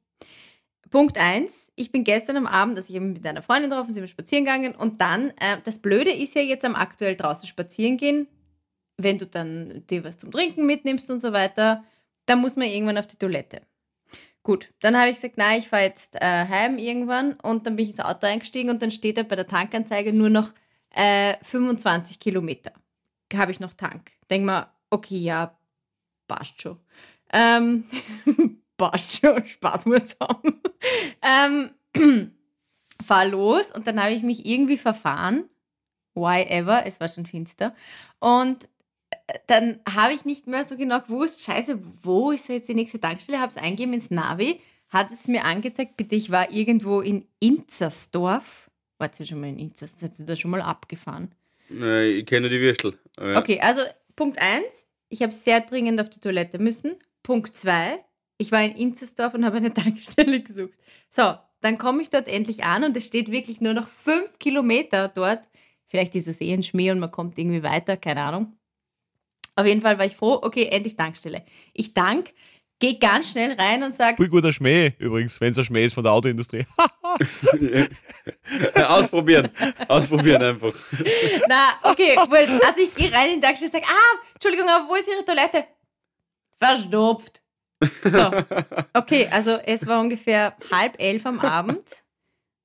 [0.91, 1.73] Punkt 1.
[1.75, 4.09] Ich bin gestern am Abend, also ich habe mich mit einer Freundin getroffen, sind wir
[4.09, 8.29] spazieren gegangen und dann, äh, das Blöde ist ja jetzt am aktuell draußen spazieren gehen,
[8.97, 11.85] wenn du dann dir was zum Trinken mitnimmst und so weiter,
[12.27, 13.63] dann muss man irgendwann auf die Toilette.
[14.43, 14.73] gut.
[14.81, 17.91] Dann habe ich gesagt, nein, ich fahre jetzt äh, heim irgendwann und dann bin ich
[17.91, 20.53] ins Auto eingestiegen und dann steht da bei der Tankanzeige nur noch
[20.91, 22.73] äh, 25 Kilometer.
[23.35, 24.13] Habe ich noch Tank.
[24.31, 25.59] Denk mal, okay, ja,
[26.29, 26.79] passt schon.
[27.33, 27.85] Ähm,
[28.77, 30.63] passt schon, Spaß muss haben.
[31.95, 32.33] ähm,
[33.05, 35.49] fahr los und dann habe ich mich irgendwie verfahren.
[36.15, 37.75] Why ever, es war schon finster.
[38.21, 38.69] Und
[39.47, 43.41] dann habe ich nicht mehr so genau gewusst, scheiße, wo ist jetzt die nächste Tankstelle?
[43.41, 48.71] Habe es eingegeben ins Navi, hat es mir angezeigt, bitte, ich war irgendwo in Inzersdorf.
[48.99, 50.11] Wart ihr schon mal in Inzersdorf?
[50.11, 51.33] Seid ihr da schon mal abgefahren?
[51.71, 52.99] Äh, ich kenne nur die Würstel.
[53.19, 53.39] Ja.
[53.39, 53.83] Okay, also
[54.15, 56.95] Punkt 1, ich habe sehr dringend auf die Toilette müssen.
[57.23, 57.99] Punkt 2,
[58.39, 60.79] ich war in Inzersdorf und habe eine Tankstelle gesucht.
[61.09, 65.09] So, dann komme ich dort endlich an und es steht wirklich nur noch fünf Kilometer
[65.09, 65.41] dort.
[65.89, 68.57] Vielleicht ist es eh ein Schmäh und man kommt irgendwie weiter, keine Ahnung.
[69.57, 71.43] Auf jeden Fall war ich froh, okay, endlich Tankstelle.
[71.73, 72.33] Ich dank,
[72.79, 75.95] gehe ganz schnell rein und sage, Voll guter Schmäh übrigens, wenn es ein Schmäh ist
[75.95, 76.67] von der Autoindustrie.
[78.75, 79.51] Ausprobieren.
[79.89, 80.75] Ausprobieren einfach.
[81.49, 84.95] na, okay, also ich gehe rein in die Tankstelle und sage, ah, Entschuldigung, aber wo
[84.95, 85.65] ist Ihre Toilette?
[86.59, 87.43] Verstopft.
[88.05, 88.31] So,
[88.95, 92.05] okay, also es war ungefähr halb elf am Abend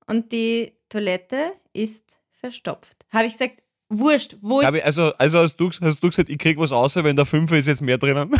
[0.08, 3.06] und die Toilette ist verstopft.
[3.12, 3.62] Habe ich gesagt,
[3.92, 7.16] wurscht, wo Gabi, also, also hast, du, hast du gesagt, ich krieg was außer, wenn
[7.16, 8.32] der Fünfer ist jetzt mehr drinnen?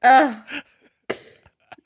[0.00, 0.30] Ah.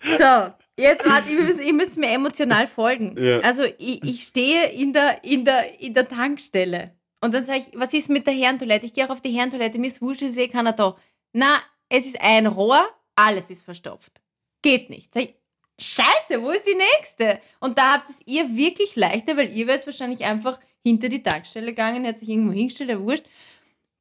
[0.03, 3.15] So, jetzt warte, ihr müsst, ihr müsst mir emotional folgen.
[3.17, 3.39] Ja.
[3.41, 7.79] Also ich, ich stehe in der, in, der, in der Tankstelle und dann sage ich,
[7.79, 8.87] was ist mit der Herrentoilette?
[8.87, 10.97] Ich gehe auch auf die Herrentoilette, mir ist wurscht, ich sehe keiner da.
[11.33, 14.21] Na, es ist ein Rohr, alles ist verstopft.
[14.61, 15.15] Geht nicht.
[15.15, 15.35] Sag ich,
[15.83, 17.41] Scheiße, wo ist die nächste?
[17.61, 21.67] Und da habt es ihr wirklich leichter, weil ihr wärt wahrscheinlich einfach hinter die Tankstelle
[21.69, 23.25] gegangen, hat sich irgendwo hingestellt, der wurscht.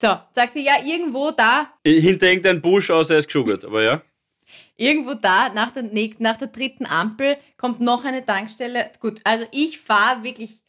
[0.02, 4.02] So, sagte ja, irgendwo da, Hinter irgendeinem Busch aus, er ist geschuggert, aber ja.
[4.76, 5.84] Irgendwo da, nach der,
[6.18, 8.92] nach der dritten Ampel, kommt noch eine Tankstelle.
[9.00, 10.60] Gut, also ich fahre wirklich.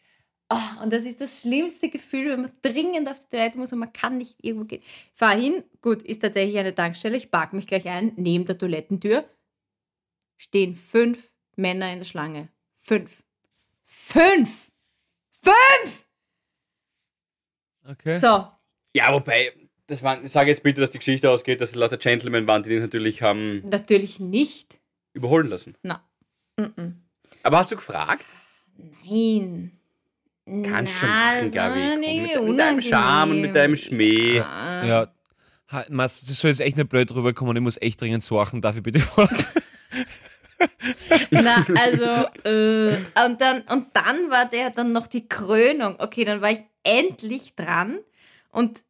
[0.50, 3.78] Oh, und das ist das schlimmste Gefühl, wenn man dringend auf die Toilette muss und
[3.78, 4.82] man kann nicht irgendwo gehen.
[5.14, 7.16] Fahr hin, gut, ist tatsächlich eine Tankstelle.
[7.16, 9.24] Ich park mich gleich ein, neben der Toilettentür.
[10.42, 12.48] Stehen fünf Männer in der Schlange.
[12.74, 13.22] Fünf.
[13.84, 14.72] Fünf!
[15.40, 16.04] Fünf!
[17.88, 18.18] Okay.
[18.18, 18.48] So,
[18.96, 19.52] Ja, wobei,
[19.86, 22.64] das waren, ich sage jetzt bitte, dass die Geschichte ausgeht, dass es lauter Gentlemen waren,
[22.64, 24.80] die den natürlich haben natürlich nicht.
[25.12, 25.76] überholen lassen.
[25.84, 26.02] Na.
[26.58, 26.94] Mm-mm.
[27.44, 28.24] Aber hast du gefragt?
[29.08, 29.70] Nein.
[30.64, 31.80] Kannst schon Na, machen, das Gabi.
[31.80, 33.76] Komm, irgendwie mit, mit deinem Charme und mit deinem.
[33.76, 34.38] Schmäh.
[34.38, 35.06] Ja.
[35.88, 38.82] Mas, das soll jetzt echt nicht blöd rüberkommen, ich muss echt dringend sorgen, darf ich
[38.82, 39.28] bitte vor?
[41.32, 42.04] Na, also,
[42.48, 45.96] äh, und, dann, und dann war der dann noch die Krönung.
[45.98, 47.98] Okay, dann war ich endlich dran
[48.50, 48.84] und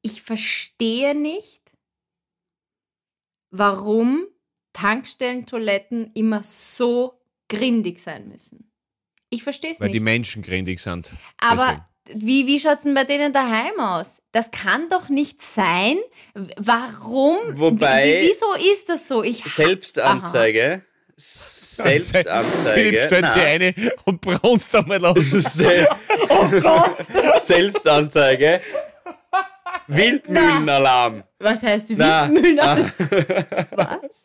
[0.00, 1.60] ich verstehe nicht,
[3.50, 4.26] warum
[4.72, 8.70] Tankstellentoiletten immer so grindig sein müssen.
[9.30, 9.96] Ich verstehe es Weil nicht.
[9.96, 11.10] die Menschen grindig sind.
[11.38, 14.22] Aber wie, wie schaut es denn bei denen daheim aus?
[14.32, 15.98] Das kann doch nicht sein.
[16.56, 17.36] Warum?
[17.58, 19.22] Wobei- Wie, wieso ist das so?
[19.22, 20.62] Ich Selbstanzeige.
[20.70, 20.91] Philipp
[21.22, 23.04] Selbstanzeige.
[23.06, 23.34] stellt Na.
[23.34, 25.16] sich eine und braunst einmal aus.
[25.30, 25.88] Se
[27.40, 28.60] Selbstanzeige.
[29.88, 31.22] Windmühlenalarm.
[31.38, 32.56] Was heißt die Na, Windmühlen?
[32.56, 32.92] na.
[33.72, 34.22] Was?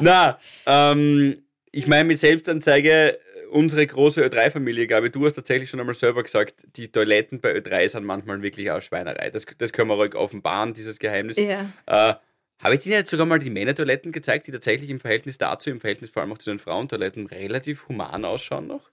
[0.00, 3.18] Na, ähm, ich meine mit Selbstanzeige,
[3.50, 7.88] unsere große Ö3-Familie, Gabi, du hast tatsächlich schon einmal selber gesagt, die Toiletten bei Ö3
[7.88, 9.30] sind manchmal wirklich auch Schweinerei.
[9.30, 11.36] Das, das können wir ruhig offenbaren, dieses Geheimnis.
[11.38, 11.70] Ja.
[11.86, 12.14] Äh,
[12.62, 15.80] habe ich dir jetzt sogar mal die Männertoiletten gezeigt, die tatsächlich im Verhältnis dazu, im
[15.80, 18.90] Verhältnis vor allem auch zu den Frauentoiletten, relativ human ausschauen noch?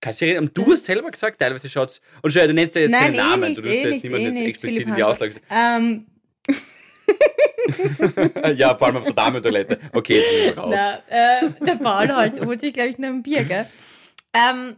[0.00, 0.38] Kannst du?
[0.38, 2.00] Und du hast selber gesagt, teilweise schaut's.
[2.22, 3.90] Und schau, du nennst ja jetzt Nein, keinen eh Namen, nicht, du wirst eh jetzt
[3.90, 5.02] nicht, niemanden eh jetzt explizit in die.
[5.02, 5.34] Auslage.
[5.50, 6.06] Ähm,
[8.56, 9.78] ja, vor allem auf der Damentoilette.
[9.92, 10.74] Okay, jetzt ist es raus.
[10.74, 13.66] na, äh, der Paul halt, holt sich, glaube ich, noch ein Bier, gell?
[14.32, 14.76] Ähm,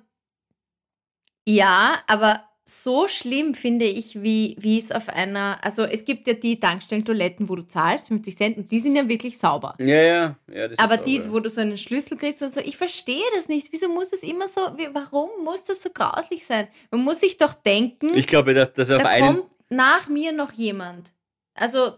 [1.47, 6.35] ja, aber so schlimm finde ich, wie, wie es auf einer, also es gibt ja
[6.35, 9.75] die Tankstellentoiletten, wo du zahlst, 50 Cent, und die sind ja wirklich sauber.
[9.79, 10.37] Ja, ja.
[10.53, 11.33] ja das Aber ist die, sauber.
[11.33, 13.69] wo du so einen Schlüssel kriegst und so, ich verstehe das nicht.
[13.73, 16.69] Wieso muss es immer so, wie, warum muss das so grauslich sein?
[16.91, 19.27] Man muss sich doch denken, Ich glaube, dass, dass auf da einem.
[19.39, 21.13] kommt nach mir noch jemand.
[21.55, 21.95] Also,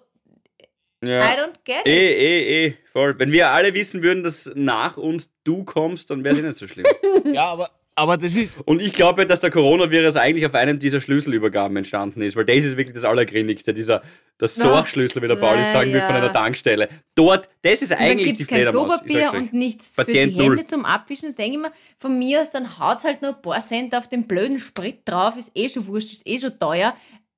[1.05, 1.23] I Ja.
[1.35, 1.87] don't get it.
[1.87, 3.19] Eh, eh, eh, voll.
[3.19, 6.57] Wenn wir alle wissen würden, dass nach uns du kommst, dann wäre es eh nicht
[6.59, 6.87] so schlimm.
[7.35, 8.59] Ja, aber, aber das ist.
[8.65, 12.65] Und ich glaube, dass der Coronavirus eigentlich auf einem dieser Schlüsselübergaben entstanden ist, weil das
[12.65, 14.03] ist wirklich das Allergrinnigste, dieser
[14.41, 16.89] der Sorgschlüssel, wie der Pauli Ja, sagen will, von einer Tankstelle.
[17.15, 19.01] Dort, das ist Und dann eigentlich die es kein Fledermaus.
[19.05, 20.67] ich Klopapier und nichts Patient für die Hände null.
[20.67, 21.37] zum Abwischen.
[21.37, 24.27] Denke ich mir, von mir aus, dann haut halt nur ein paar Cent auf den
[24.27, 26.97] blöden Sprit drauf, ist eh schon wurscht, ist eh schon teuer.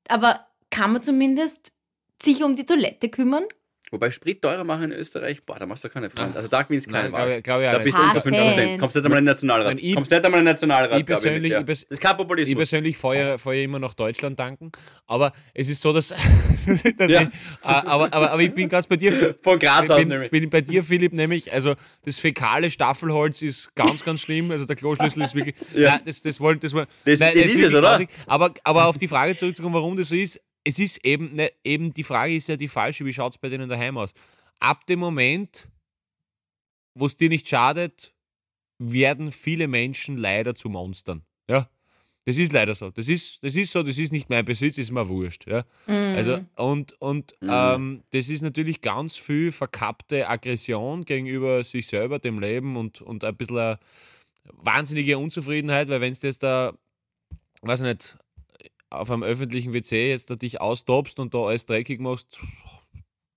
[0.08, 1.70] Aber kann man zumindest
[2.22, 3.44] sich um die Toilette kümmern.
[3.92, 6.36] Wobei Sprit teurer machen in Österreich, boah, da machst du keine Freunde.
[6.36, 7.30] Also da gewinnst keine Wahl.
[7.30, 8.36] ich, glaub ich auch Da bist du unter Passend.
[8.36, 8.78] 5%.
[8.78, 9.78] Kommst nicht einmal in den Nationalrat.
[9.78, 11.60] Ich- Kommst nicht einmal in den Nationalrat, ich glaub persönlich- ja.
[11.60, 12.56] ich pers- Das ist kein Ich Populismus.
[12.58, 14.72] persönlich fahre fahr ja immer nach Deutschland tanken,
[15.06, 16.08] aber es ist so, dass.
[16.98, 17.22] dass Ja.
[17.22, 17.30] ich, äh,
[17.62, 19.36] aber, aber, aber ich bin ganz bei dir.
[19.42, 20.30] Von Graz aus bin, nämlich.
[20.32, 21.74] bin bei dir, Philipp, nämlich, also
[22.04, 24.50] das fäkale Staffelholz ist ganz, ganz schlimm.
[24.50, 25.54] Also der Kloschlüssel ist wirklich.
[25.76, 25.90] Ja.
[25.92, 26.86] Nein, das, das wollen, das wollen.
[27.04, 28.00] Das- nein, das ist es, oder?
[28.26, 31.94] Aber, aber auf die Frage zurückzukommen, warum das so ist, es ist eben, ne, eben
[31.94, 34.12] die Frage ist ja die falsche, wie schaut es bei denen daheim aus?
[34.58, 35.68] Ab dem Moment,
[36.94, 38.12] wo es dir nicht schadet,
[38.78, 41.22] werden viele Menschen leider zu Monstern.
[41.48, 41.70] Ja.
[42.24, 42.90] Das ist leider so.
[42.90, 45.46] Das ist, das ist so, das ist nicht mein Besitz, ist mir wurscht.
[45.46, 45.64] Ja.
[45.86, 47.48] Also, und und Mhm.
[47.52, 53.22] ähm, das ist natürlich ganz viel verkappte Aggression gegenüber sich selber, dem Leben und, und
[53.22, 53.76] ein bisschen
[54.52, 56.76] wahnsinnige Unzufriedenheit, weil wenn es jetzt da,
[57.62, 58.18] weiß ich nicht,
[58.90, 62.38] auf einem öffentlichen WC jetzt da dich austobst und da alles dreckig machst,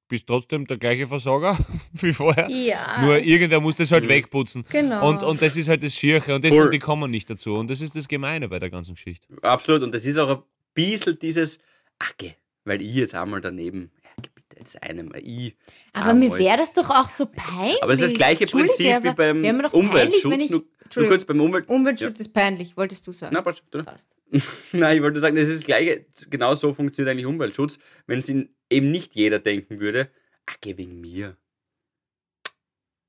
[0.08, 1.58] bist trotzdem der gleiche Versorger
[1.93, 2.50] wie vorher.
[2.50, 3.02] Ja.
[3.06, 4.10] Nur irgendwer muss das halt Mhm.
[4.10, 4.66] wegputzen.
[4.70, 5.08] genau.
[5.10, 6.66] Und, und das ist halt das Schirche und das, Voll.
[6.66, 7.56] und die kommen nicht dazu.
[7.56, 9.28] Und das ist das Gemeine bei der ganzen Geschichte.
[9.41, 9.84] Absolut.
[9.84, 10.43] Und das ist auch ein
[10.74, 11.60] bisschen dieses,
[12.00, 12.32] ach, geh,
[12.66, 13.91] weil ich jetzt einmal daneben,
[14.60, 15.55] ja, jetzt einem, ich.
[15.93, 17.82] aber mir wäre das doch auch so peinlich.
[17.82, 20.32] Aber es ist das gleiche Prinzip wie beim peinlich, Umweltschutz.
[20.32, 20.64] wenn ich- nur,
[20.95, 21.70] nur kurz beim Umwelt.
[21.70, 23.34] Umweltschutz ist peinlich, wolltest du sagen.
[23.34, 23.64] Na, passt?
[23.72, 24.10] Passt.
[24.74, 26.05] Nein, ich wollte sagen, das ist das Gleiche.
[26.30, 30.10] Genau so funktioniert eigentlich Umweltschutz, wenn es eben nicht jeder denken würde,
[30.45, 31.38] ach, geh wegen mir.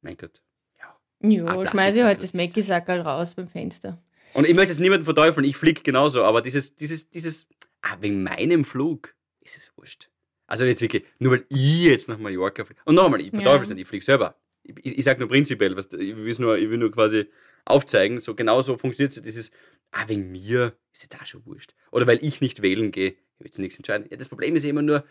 [0.03, 0.43] Mein Gott.
[0.79, 0.97] Ja.
[1.29, 4.03] Jo, Ah, schmeiße ich heute das das Mäckisackerl raus beim Fenster.
[4.33, 7.47] Und ich möchte jetzt niemanden verteufeln, ich fliege genauso, aber dieses, dieses, dieses,
[7.83, 10.10] ah, wegen meinem Flug ist es wurscht.
[10.51, 12.81] Also jetzt wirklich, nur weil ich jetzt nach Mallorca fliege.
[12.85, 13.75] Und nochmal, ich verteufel es Ja.
[13.75, 14.35] nicht, ich fliege selber.
[14.65, 17.27] Ich, ich, ich sage nur prinzipiell, was, ich, will's nur, ich will nur quasi
[17.65, 19.23] aufzeigen, so genau so funktioniert es.
[19.23, 19.53] Dieses,
[19.93, 21.75] ah, wegen mir ist jetzt auch schon wurscht.
[21.93, 24.09] Oder weil ich nicht wählen gehe, ich will jetzt nichts entscheiden.
[24.11, 25.05] Ja, das Problem ist immer nur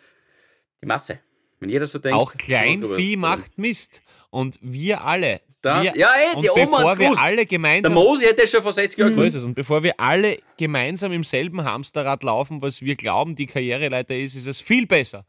[0.81, 1.19] die Masse.
[1.61, 2.17] Wenn jeder so denkt.
[2.17, 4.01] Auch Kleinvieh macht Mist.
[4.29, 5.39] Und wir alle.
[5.61, 7.21] Da- wir, ja, ey, und die Oma bevor hat's wir gewusst.
[7.21, 9.35] alle Der gemeinsam Mosi hätte schon vor 60 Jahren So gewusst.
[9.43, 14.35] Und bevor wir alle gemeinsam im selben Hamsterrad laufen, was wir glauben, die Karriereleiter ist,
[14.35, 15.25] ist es viel besser,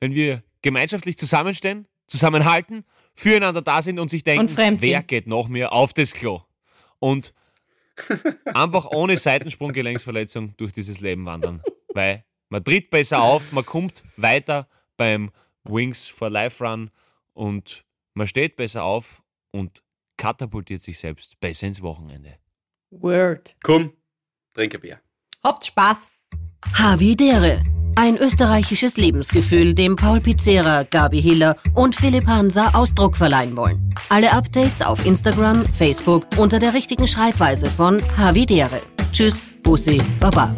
[0.00, 5.48] wenn wir gemeinschaftlich zusammenstehen, zusammenhalten, füreinander da sind und sich denken, Und wer geht noch
[5.48, 6.42] mir auf das Klo?
[6.98, 7.32] Und
[8.54, 11.62] einfach ohne Seitensprunggelenksverletzung durch dieses Leben wandern.
[11.94, 15.30] Weil man tritt besser auf, man kommt weiter beim
[15.64, 16.90] Wings for Life Run
[17.32, 19.22] und man steht besser auf
[19.52, 19.82] und
[20.16, 22.38] katapultiert sich selbst besser ins Wochenende.
[22.90, 23.56] Word.
[23.62, 23.92] Komm,
[24.54, 25.00] trink ein Bier.
[25.42, 26.08] Habt Spaß.
[26.74, 27.62] Havidere.
[27.96, 33.94] Ein österreichisches Lebensgefühl, dem Paul Pizzera, Gabi Hiller und Philipp Hansa Ausdruck verleihen wollen.
[34.08, 38.80] Alle Updates auf Instagram, Facebook unter der richtigen Schreibweise von Havidere.
[39.12, 40.54] Tschüss, Bussi, Baba.